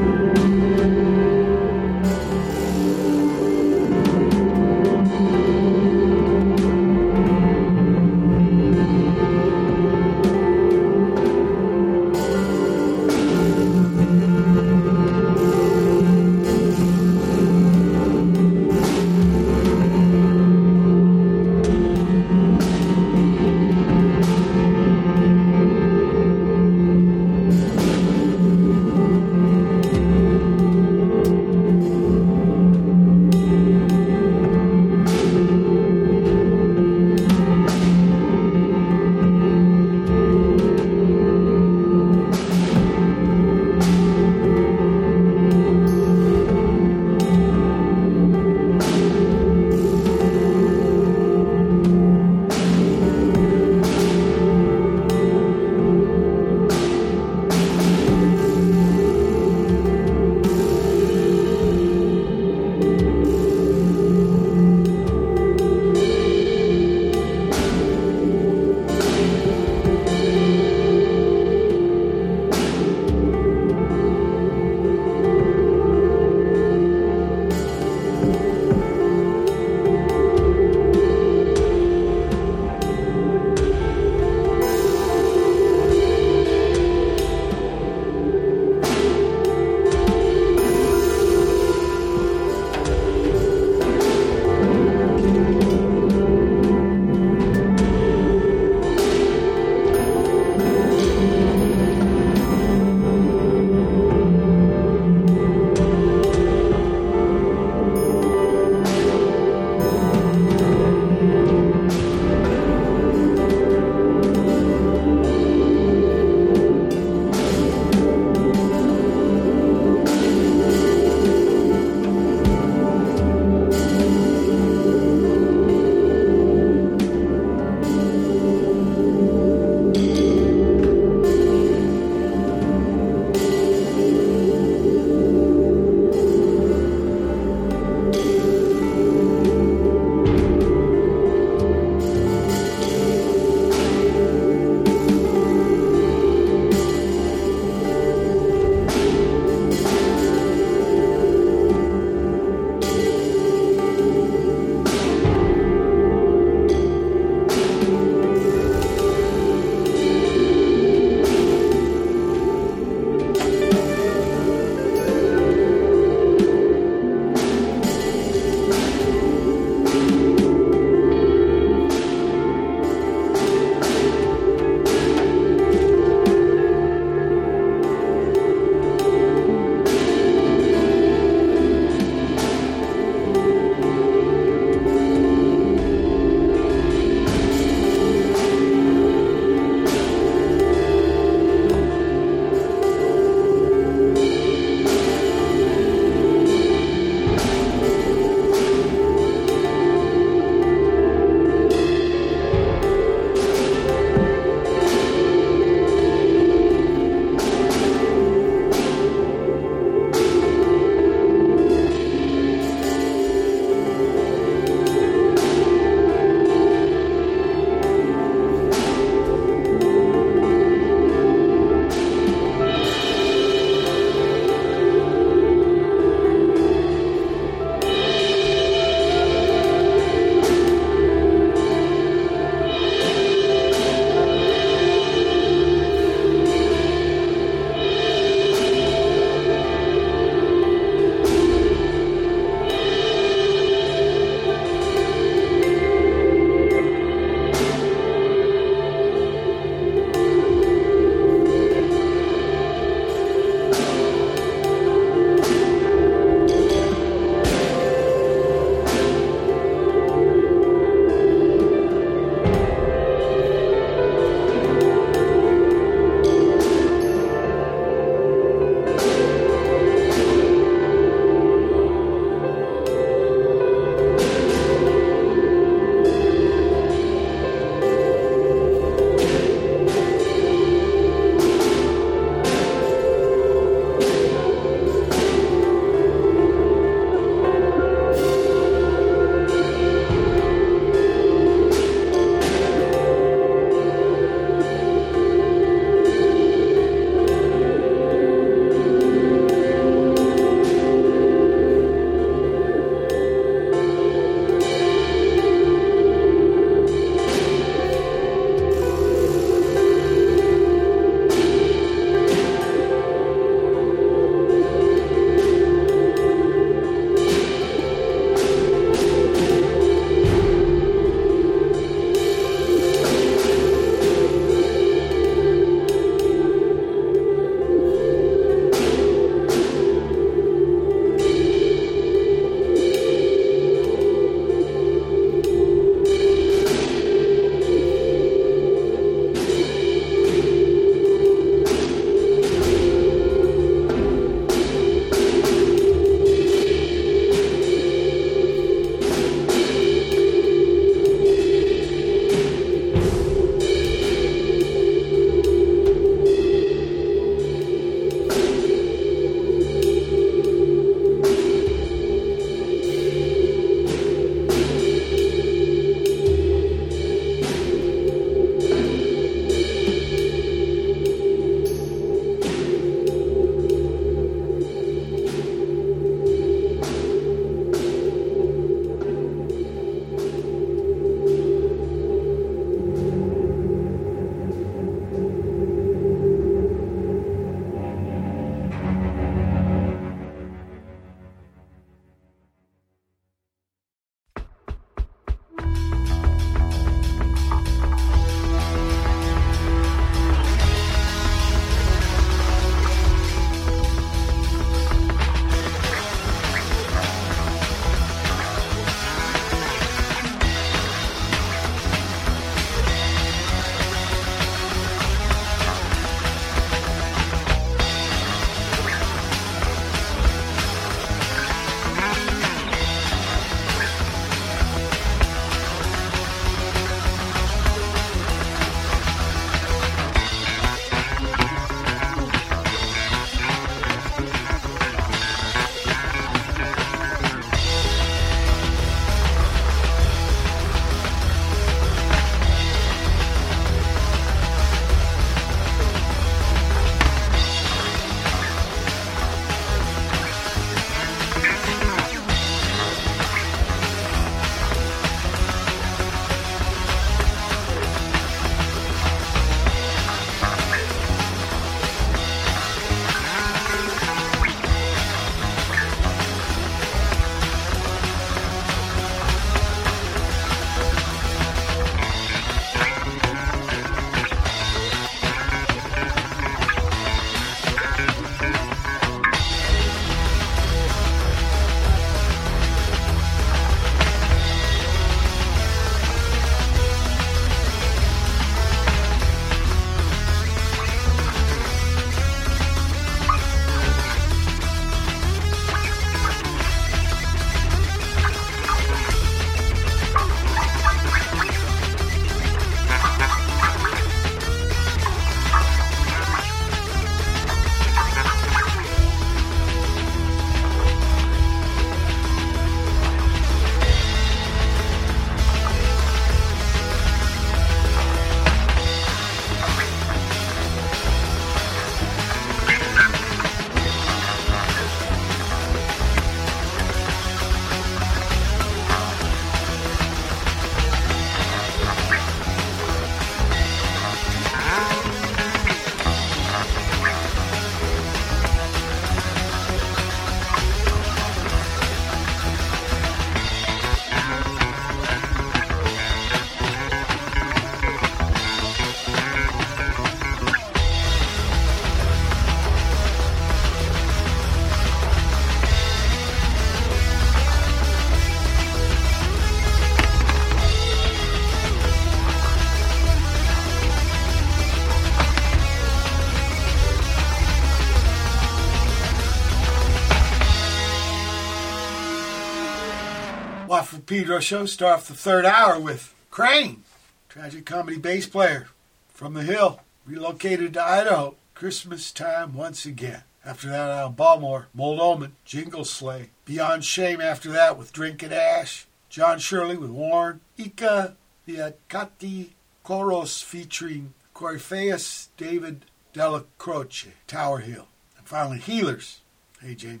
Pedro 574.06 574.40
show. 574.40 574.66
Start 574.66 574.98
off 574.98 575.08
the 575.08 575.14
third 575.14 575.44
hour 575.44 575.78
with 575.78 576.14
Crane, 576.30 576.82
tragic 577.28 577.64
comedy 577.64 577.98
bass 577.98 578.26
player 578.26 578.68
from 579.08 579.34
the 579.34 579.42
Hill, 579.42 579.80
relocated 580.04 580.74
to 580.74 580.82
Idaho. 580.82 581.36
Christmas 581.54 582.10
time 582.10 582.54
once 582.54 582.84
again. 582.84 583.22
After 583.44 583.68
that, 583.68 583.90
out 583.90 584.06
of 584.06 584.16
Baltimore, 584.16 584.68
Mold 584.74 585.00
Omen, 585.00 585.36
Jingle 585.44 585.84
Slay. 585.84 586.30
Beyond 586.44 586.84
Shame 586.84 587.20
after 587.20 587.50
that 587.52 587.78
with 587.78 587.92
Drinking 587.92 588.32
Ash. 588.32 588.86
John 589.08 589.38
Shirley 589.38 589.76
with 589.76 589.90
Warned. 589.90 590.40
Ika 590.58 591.16
Vi'akati's 591.46 592.50
Choros 592.84 593.42
featuring 593.42 594.14
Coryphaeus 594.34 595.28
David 595.36 595.84
Della 596.12 596.44
Croce, 596.58 597.12
Tower 597.26 597.58
Hill. 597.58 597.86
And 598.18 598.26
finally, 598.26 598.58
Heelerz. 598.58 599.18
Hey, 599.60 599.74
Jamie. 599.74 600.00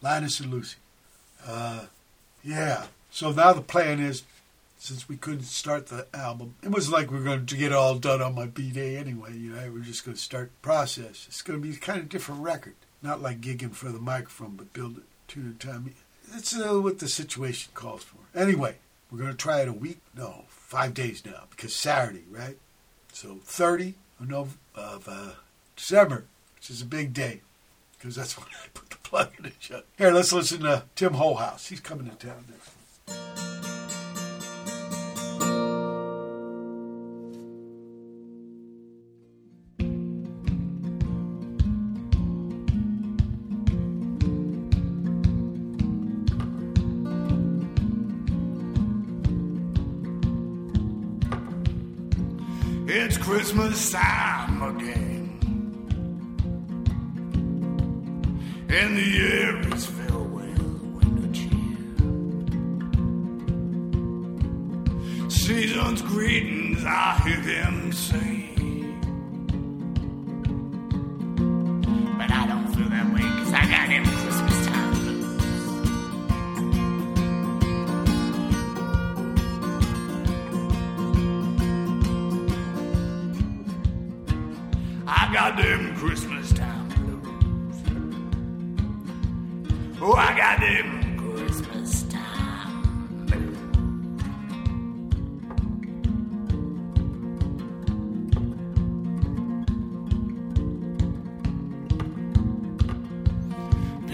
Linus 0.00 0.40
and 0.40 0.50
Lucy. 0.50 0.76
Uh, 1.46 1.86
yeah. 2.42 2.86
So 3.14 3.30
now 3.30 3.52
the 3.52 3.60
plan 3.60 4.00
is, 4.00 4.24
since 4.76 5.08
we 5.08 5.16
couldn't 5.16 5.44
start 5.44 5.86
the 5.86 6.08
album, 6.12 6.56
it 6.64 6.72
was 6.72 6.90
like 6.90 7.12
we 7.12 7.18
were 7.18 7.24
going 7.24 7.46
to 7.46 7.56
get 7.56 7.70
it 7.70 7.72
all 7.72 7.94
done 7.94 8.20
on 8.20 8.34
my 8.34 8.46
B 8.46 8.72
day 8.72 8.96
anyway. 8.96 9.36
You 9.36 9.50
know, 9.50 9.70
we're 9.72 9.84
just 9.84 10.04
going 10.04 10.16
to 10.16 10.20
start 10.20 10.50
the 10.50 10.66
process. 10.66 11.26
It's 11.28 11.40
going 11.40 11.62
to 11.62 11.64
be 11.64 11.76
a 11.76 11.78
kind 11.78 12.00
of 12.00 12.08
different 12.08 12.42
record, 12.42 12.74
not 13.02 13.22
like 13.22 13.40
gigging 13.40 13.72
for 13.72 13.90
the 13.90 14.00
microphone, 14.00 14.56
but 14.56 14.72
build 14.72 14.96
it 14.96 15.04
at 15.30 15.44
a 15.44 15.54
time. 15.64 15.94
It's 16.34 16.58
uh, 16.58 16.80
what 16.80 16.98
the 16.98 17.06
situation 17.06 17.70
calls 17.72 18.02
for. 18.02 18.18
Anyway, 18.36 18.78
we're 19.12 19.18
going 19.18 19.30
to 19.30 19.36
try 19.36 19.60
it 19.60 19.68
a 19.68 19.72
week. 19.72 20.00
No, 20.16 20.46
five 20.48 20.92
days 20.92 21.24
now 21.24 21.44
because 21.50 21.72
Saturday, 21.72 22.24
right? 22.32 22.58
So 23.12 23.38
30 23.44 23.94
of, 24.32 24.58
uh, 24.74 25.34
December, 25.76 26.24
which 26.56 26.68
is 26.68 26.82
a 26.82 26.86
big 26.86 27.14
day 27.14 27.42
because 27.96 28.16
that's 28.16 28.36
when 28.38 28.48
I 28.48 28.66
put 28.74 28.90
the 28.90 28.96
plug 28.96 29.30
in 29.38 29.44
the 29.44 29.52
show. 29.60 29.82
Here, 29.96 30.10
let's 30.10 30.32
listen 30.32 30.62
to 30.62 30.82
Tim 30.96 31.14
Holehouse. 31.14 31.68
He's 31.68 31.78
coming 31.78 32.10
to 32.10 32.16
town. 32.16 32.44
Christmas 53.44 53.92
time 53.92 54.62
again. 54.62 55.38
And 58.70 58.96
the 58.96 59.18
air 59.20 59.58
is 59.74 59.86
with 60.22 60.62
winter 60.94 61.28
cheer. 61.34 61.76
Season's 65.28 66.00
greetings, 66.00 66.86
I 66.86 67.20
hear 67.22 67.36
them 67.42 67.92
say. 67.92 68.43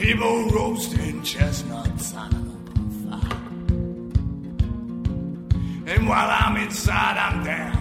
People 0.01 0.49
roasting 0.49 1.23
chestnuts 1.23 2.15
on 2.15 2.33
an 2.33 2.49
open 2.57 2.91
fire. 3.05 3.39
And 5.95 6.09
while 6.09 6.31
I'm 6.31 6.57
inside, 6.57 7.19
I'm 7.19 7.45
down. 7.45 7.77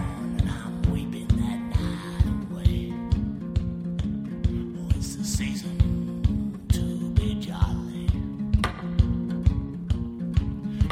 Oh, 4.52 4.88
it's 4.96 5.16
the 5.16 5.24
season 5.24 6.58
to 6.68 7.10
be 7.14 7.34
jolly. 7.40 8.08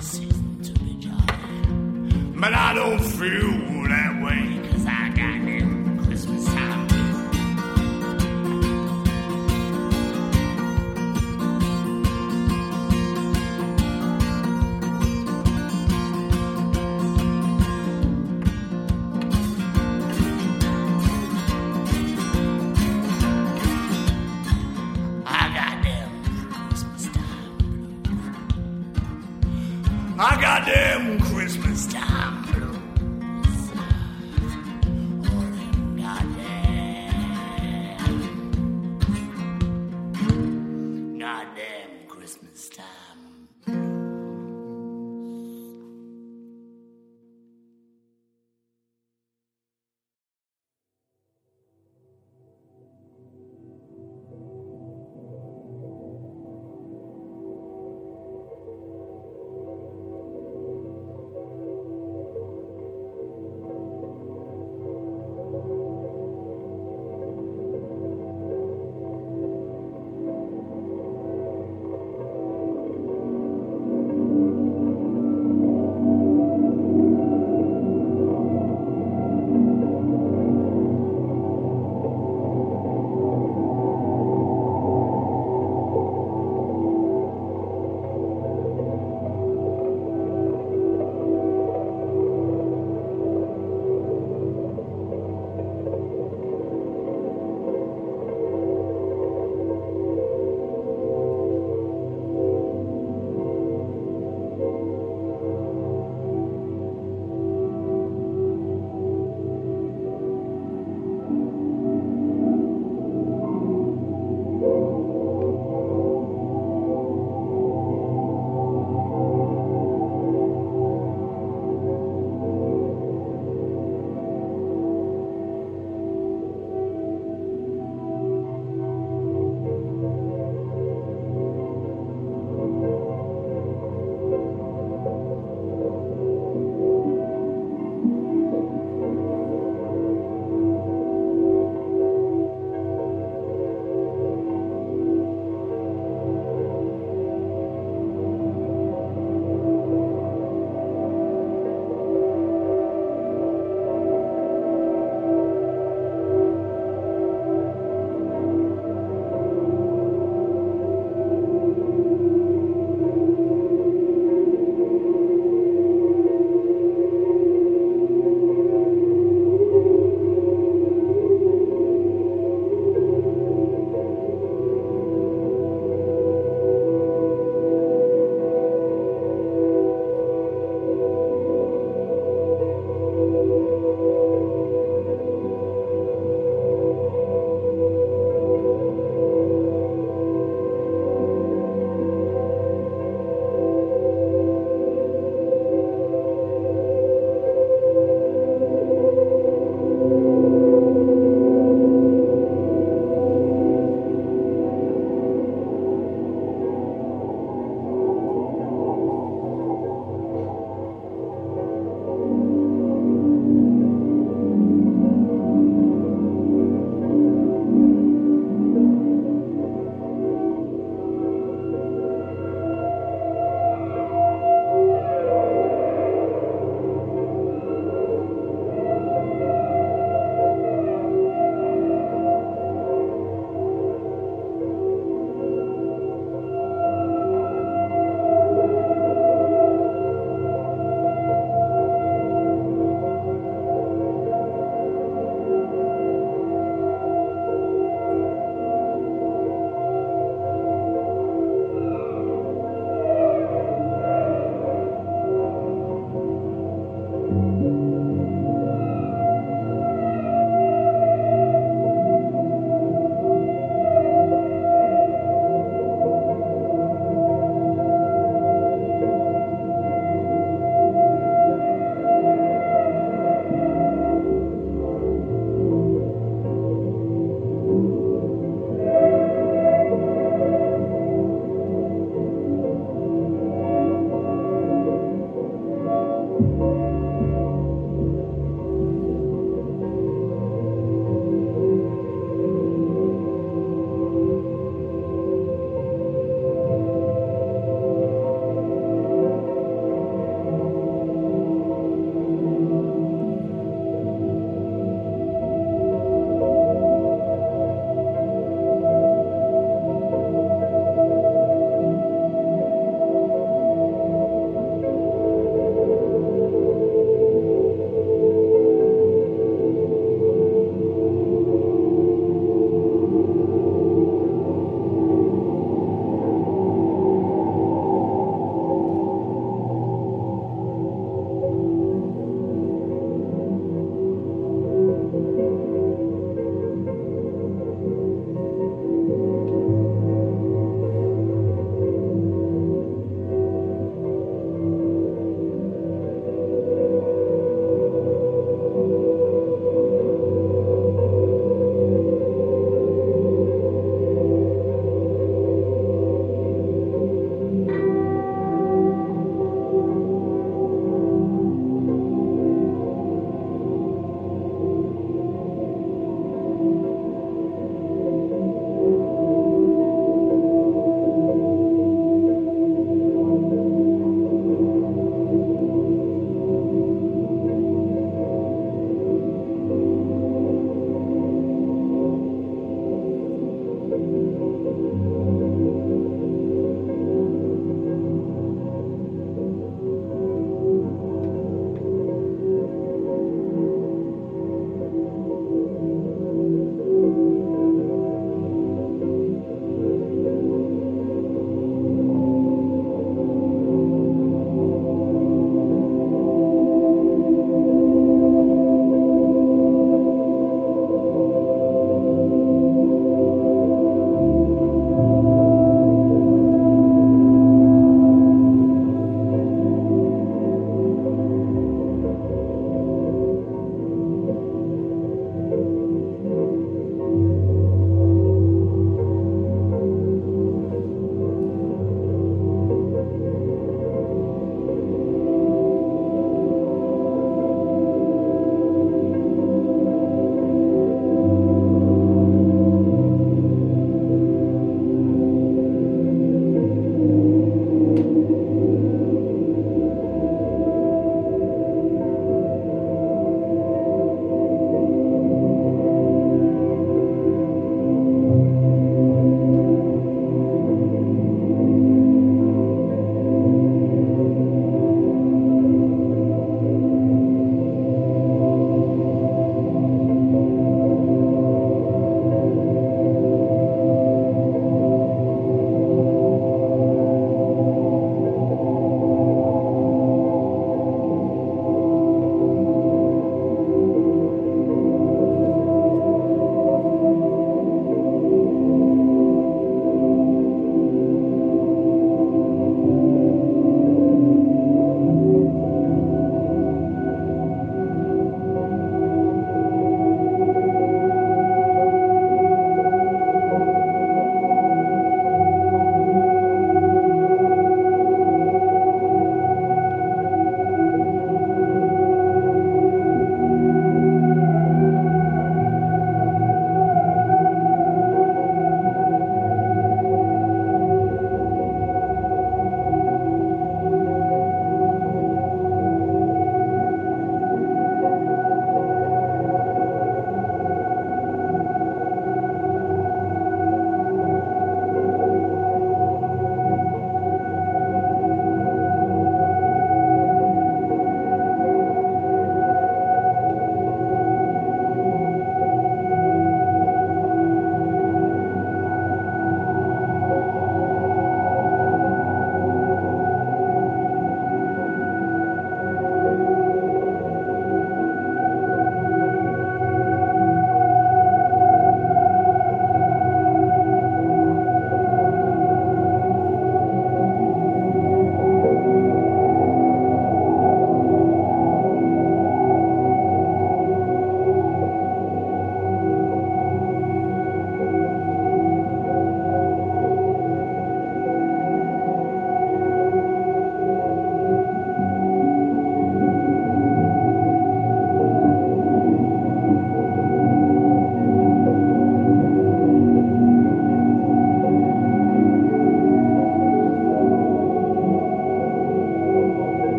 Season 0.00 0.62
to 0.62 0.72
be 0.80 0.94
jolly. 1.00 2.38
But 2.38 2.52
I 2.52 2.74
don't 2.74 3.00
feel 3.00 3.88
that 3.88 4.22
way, 4.22 4.63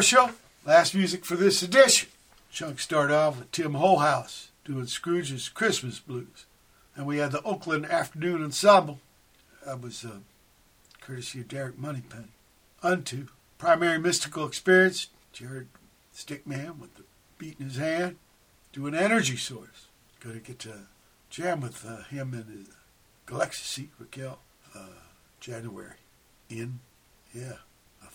Show. 0.00 0.30
Last 0.64 0.94
music 0.94 1.24
for 1.24 1.34
this 1.34 1.62
edition. 1.62 2.08
Chunk 2.50 2.78
started 2.78 3.14
off 3.14 3.38
with 3.38 3.52
Tim 3.52 3.72
Holehouse 3.72 4.48
doing 4.64 4.86
Scrooge's 4.86 5.48
Christmas 5.48 5.98
Blues. 5.98 6.46
And 6.94 7.06
we 7.06 7.18
had 7.18 7.32
the 7.32 7.42
Oakland 7.42 7.86
Afternoon 7.86 8.44
Ensemble. 8.44 9.00
That 9.64 9.80
was 9.80 10.04
uh, 10.04 10.18
courtesy 11.00 11.40
of 11.40 11.48
Derek 11.48 11.78
Moneypenny. 11.78 12.28
Unto 12.82 13.28
Primary 13.58 13.98
Mystical 13.98 14.46
Experience, 14.46 15.08
Jared 15.32 15.68
Stickman 16.14 16.78
with 16.78 16.94
the 16.96 17.04
beat 17.38 17.56
in 17.58 17.66
his 17.66 17.76
hand, 17.76 18.16
doing 18.72 18.94
Energy 18.94 19.36
Source. 19.36 19.86
To 20.20 20.32
get 20.40 20.58
to 20.60 20.74
jam 21.30 21.60
with 21.60 21.86
uh, 21.86 22.02
him 22.04 22.34
and 22.34 22.46
his 22.46 22.74
Galaxy 23.26 23.90
Raquel 23.98 24.38
uh, 24.74 25.00
January 25.40 25.96
in, 26.48 26.80
yeah, 27.34 27.58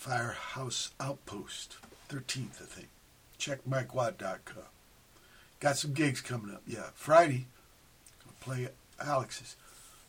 Firehouse 0.04 0.90
Outpost, 1.00 1.78
13th, 2.10 2.60
I 2.60 2.66
think. 2.66 2.88
Check 3.38 3.60
MikeWatt.com. 3.66 4.64
Got 5.60 5.78
some 5.78 5.94
gigs 5.94 6.20
coming 6.20 6.54
up. 6.54 6.60
Yeah, 6.66 6.90
Friday, 6.92 7.46
play 8.38 8.68
Alex's 9.00 9.56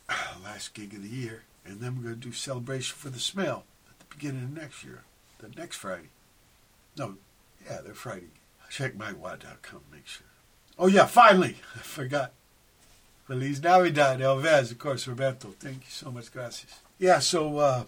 last 0.44 0.74
gig 0.74 0.92
of 0.92 1.02
the 1.02 1.08
year, 1.08 1.44
and 1.64 1.80
then 1.80 1.96
we're 1.96 2.10
going 2.10 2.20
to 2.20 2.28
do 2.28 2.32
Celebration 2.32 2.94
for 2.94 3.08
the 3.08 3.18
Smell 3.18 3.64
at 3.88 3.98
the 3.98 4.14
beginning 4.14 4.42
of 4.42 4.52
next 4.52 4.84
year, 4.84 5.04
the 5.38 5.48
next 5.58 5.76
Friday. 5.76 6.10
No, 6.98 7.14
yeah, 7.64 7.78
they're 7.82 7.94
Friday. 7.94 8.32
Check 8.68 8.98
MikeWatt.com, 8.98 9.80
make 9.90 10.06
sure. 10.06 10.26
Oh, 10.78 10.88
yeah, 10.88 11.06
finally, 11.06 11.56
I 11.74 11.78
forgot. 11.78 12.32
Feliz 13.26 13.62
Navidad, 13.62 14.20
El 14.20 14.40
Vez, 14.40 14.72
of 14.72 14.78
course, 14.78 15.08
Roberto. 15.08 15.54
Thank 15.58 15.76
you 15.76 15.90
so 15.90 16.10
much, 16.10 16.30
gracias. 16.30 16.80
Yeah, 16.98 17.20
so 17.20 17.56
uh, 17.56 17.84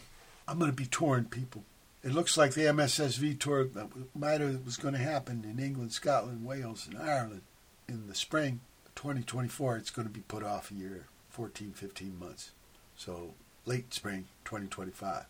I'm 0.48 0.58
going 0.58 0.70
to 0.70 0.74
be 0.74 0.86
touring 0.86 1.26
people. 1.26 1.64
It 2.02 2.12
looks 2.12 2.36
like 2.36 2.54
the 2.54 2.62
MSSV 2.62 3.38
tour 3.38 3.64
that 3.64 3.88
might 4.14 4.40
have 4.40 4.64
was 4.64 4.76
going 4.76 4.94
to 4.94 5.00
happen 5.00 5.44
in 5.44 5.62
England, 5.62 5.92
Scotland, 5.92 6.44
Wales, 6.44 6.88
and 6.88 6.98
Ireland 6.98 7.42
in 7.88 8.06
the 8.06 8.14
spring 8.14 8.60
2024. 8.94 9.76
It's 9.76 9.90
going 9.90 10.06
to 10.06 10.14
be 10.14 10.20
put 10.20 10.44
off 10.44 10.70
a 10.70 10.74
year, 10.74 11.06
14, 11.30 11.72
15 11.72 12.18
months. 12.18 12.52
So 12.96 13.34
late 13.66 13.92
spring 13.92 14.26
2025. 14.44 15.24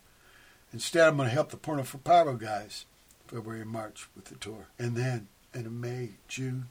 Instead, 0.73 1.09
I'm 1.09 1.17
going 1.17 1.29
to 1.29 1.35
help 1.35 1.51
the 1.51 1.57
Porno 1.57 1.83
for 1.83 1.99
Pyro 1.99 2.35
guys 2.37 2.85
February 3.27 3.63
and 3.63 3.71
March 3.71 4.07
with 4.15 4.27
the 4.27 4.37
tour. 4.37 4.69
And 4.79 4.97
then 4.97 5.29
in 5.55 5.81
May, 5.81 6.11
June, 6.29 6.67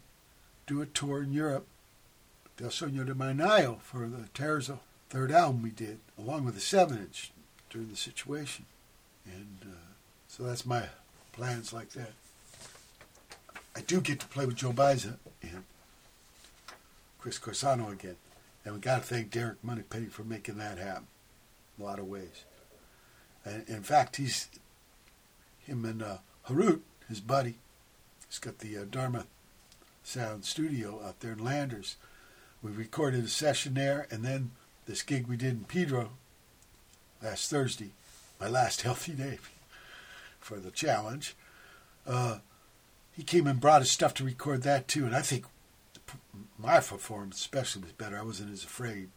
do 0.66 0.82
a 0.82 0.86
tour 0.86 1.24
in 1.24 1.34
Europe 1.34 1.68
Il 2.60 2.70
Sogno 2.70 3.06
del 3.06 3.14
Marinaio 3.14 3.80
for 3.82 4.08
the 4.08 4.28
Terzo 4.34 4.80
third 5.10 5.32
album 5.32 5.62
we 5.62 5.70
did, 5.70 6.00
along 6.18 6.44
with 6.44 6.56
the 6.56 6.62
seven 6.62 6.98
inch 6.98 7.32
during 7.70 7.90
the 7.90 7.96
situation. 7.96 8.66
And 9.26 9.57
so 10.38 10.44
that's 10.44 10.68
my 10.68 10.84
plans 11.32 11.74
like 11.74 11.90
that. 11.92 12.12
I 13.76 13.82
do 13.82 14.02
get 14.02 14.20
to 14.20 14.28
play 14.28 14.46
with 14.46 14.56
Joe 14.56 14.72
Baiza 14.72 15.16
and 15.42 15.64
Chris 17.20 17.40
Corsano 17.40 17.92
again. 17.92 18.18
And 18.64 18.76
we 18.76 18.80
got 18.80 19.02
to 19.02 19.08
thank 19.08 19.32
Derek 19.32 19.64
Moneypenny 19.64 20.08
for 20.08 20.24
making 20.24 20.58
that 20.58 20.78
happen 20.78 21.08
in 21.78 21.84
a 21.84 21.88
lot 21.88 21.98
of 21.98 22.08
ways. 22.08 22.44
And 23.46 23.68
in 23.68 23.82
fact, 23.82 24.18
he's 24.18 24.48
him 25.66 25.84
and 25.86 26.04
uh, 26.04 26.18
Harut, 26.48 26.82
his 27.10 27.20
buddy, 27.20 27.56
he's 28.28 28.40
got 28.40 28.60
the 28.60 28.78
uh, 28.78 28.86
Dharma 28.90 29.26
Sound 30.04 30.46
Studio 30.46 31.02
out 31.04 31.20
there 31.22 31.34
in 31.34 31.44
Landers. 31.44 31.96
We 32.62 32.72
recorded 32.72 33.24
a 33.24 33.30
session 33.30 33.74
there, 33.74 34.08
and 34.12 34.24
then 34.24 34.52
this 34.86 35.02
gig 35.02 35.28
we 35.28 35.38
did 35.38 35.54
in 35.54 35.64
Pedro 35.64 36.12
last 37.24 37.50
Thursday, 37.50 37.92
my 38.40 38.48
last 38.48 38.82
healthy 38.84 39.14
day 39.14 39.40
for 40.48 40.60
the 40.60 40.72
challenge. 40.72 41.36
Uh, 42.08 42.38
he 43.12 43.22
came 43.22 43.48
and 43.48 43.60
brought 43.60 43.82
his 43.82 43.92
stuff 43.92 44.14
to 44.14 44.24
record 44.24 44.64
that 44.64 44.88
too, 44.88 45.06
and 45.06 45.14
I 45.14 45.22
think 45.22 45.46
my 46.58 46.80
performance 46.80 47.38
especially 47.38 47.82
was 47.82 47.92
better. 47.92 48.18
I 48.18 48.24
wasn't 48.24 48.54
as 48.54 48.64
afraid. 48.64 49.10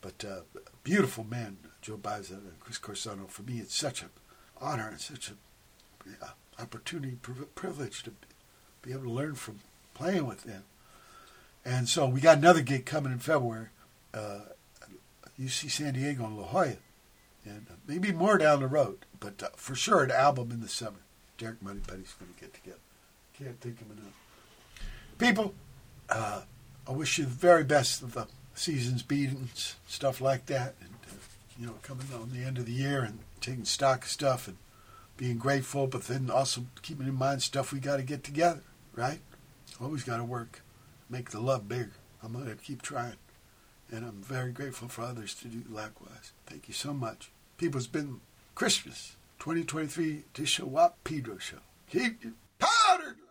But 0.00 0.24
uh, 0.24 0.40
beautiful 0.82 1.24
men, 1.24 1.58
Joe 1.82 1.98
Baiza 1.98 2.32
and 2.32 2.58
Chris 2.58 2.78
Corsano. 2.78 3.28
For 3.28 3.42
me, 3.42 3.58
it's 3.58 3.76
such 3.76 4.00
an 4.00 4.08
honor 4.58 4.88
and 4.88 5.00
such 5.00 5.28
an 5.28 5.36
uh, 6.22 6.28
opportunity, 6.58 7.18
privilege 7.54 8.02
to 8.04 8.12
be 8.80 8.92
able 8.92 9.02
to 9.02 9.10
learn 9.10 9.34
from 9.34 9.60
playing 9.92 10.26
with 10.26 10.44
them. 10.44 10.64
And 11.66 11.86
so 11.86 12.08
we 12.08 12.22
got 12.22 12.38
another 12.38 12.62
gig 12.62 12.86
coming 12.86 13.12
in 13.12 13.18
February, 13.18 13.66
uh, 14.14 14.40
UC 15.38 15.70
San 15.70 15.92
Diego 15.92 16.24
in 16.24 16.36
La 16.38 16.44
Jolla, 16.44 16.76
and 17.44 17.66
uh, 17.70 17.74
maybe 17.86 18.12
more 18.12 18.38
down 18.38 18.60
the 18.60 18.66
road. 18.66 18.98
But 19.18 19.42
uh, 19.42 19.48
for 19.56 19.74
sure, 19.74 20.04
an 20.04 20.10
album 20.10 20.50
in 20.50 20.60
the 20.60 20.68
summer. 20.68 21.00
Derek 21.38 21.62
Moneypenny's 21.62 22.14
going 22.18 22.34
to 22.34 22.40
get 22.40 22.52
together. 22.52 22.78
Can't 23.38 23.60
think 23.60 23.80
of 23.80 23.90
enough. 23.90 24.14
People, 25.18 25.54
uh, 26.10 26.42
I 26.86 26.92
wish 26.92 27.18
you 27.18 27.24
the 27.24 27.30
very 27.30 27.64
best 27.64 28.02
of 28.02 28.12
the 28.12 28.26
season's 28.54 29.02
beatings, 29.02 29.76
stuff 29.86 30.20
like 30.20 30.46
that, 30.46 30.74
and 30.80 30.90
uh, 31.08 31.14
you 31.58 31.66
know, 31.66 31.74
coming 31.82 32.06
on 32.14 32.30
the 32.32 32.44
end 32.44 32.58
of 32.58 32.66
the 32.66 32.72
year 32.72 33.02
and 33.02 33.20
taking 33.40 33.64
stock 33.64 34.04
of 34.04 34.10
stuff 34.10 34.48
and 34.48 34.58
being 35.16 35.38
grateful, 35.38 35.86
but 35.86 36.04
then 36.04 36.30
also 36.30 36.62
keeping 36.82 37.06
in 37.06 37.14
mind 37.14 37.42
stuff 37.42 37.72
we 37.72 37.80
got 37.80 37.96
to 37.96 38.02
get 38.02 38.24
together, 38.24 38.62
right? 38.94 39.20
Always 39.80 40.04
got 40.04 40.18
to 40.18 40.24
work, 40.24 40.62
make 41.08 41.30
the 41.30 41.40
love 41.40 41.68
bigger. 41.68 41.92
I'm 42.22 42.32
going 42.32 42.46
to 42.46 42.54
keep 42.54 42.82
trying, 42.82 43.16
and 43.90 44.04
I'm 44.04 44.22
very 44.22 44.52
grateful 44.52 44.88
for 44.88 45.02
others 45.02 45.34
to 45.36 45.48
do 45.48 45.62
likewise. 45.70 46.32
Thank 46.50 46.66
you 46.66 46.74
so 46.74 46.92
much. 46.92 47.30
People, 47.58 47.78
it's 47.78 47.86
been 47.86 48.20
Christmas 48.56 49.14
2023 49.38 50.24
to 50.34 50.44
show 50.44 50.76
up, 50.76 50.98
Pedro 51.04 51.38
Show. 51.38 51.58
Keep 51.88 52.24
your 52.24 52.32
powder 52.58 53.14
dry. 53.14 53.29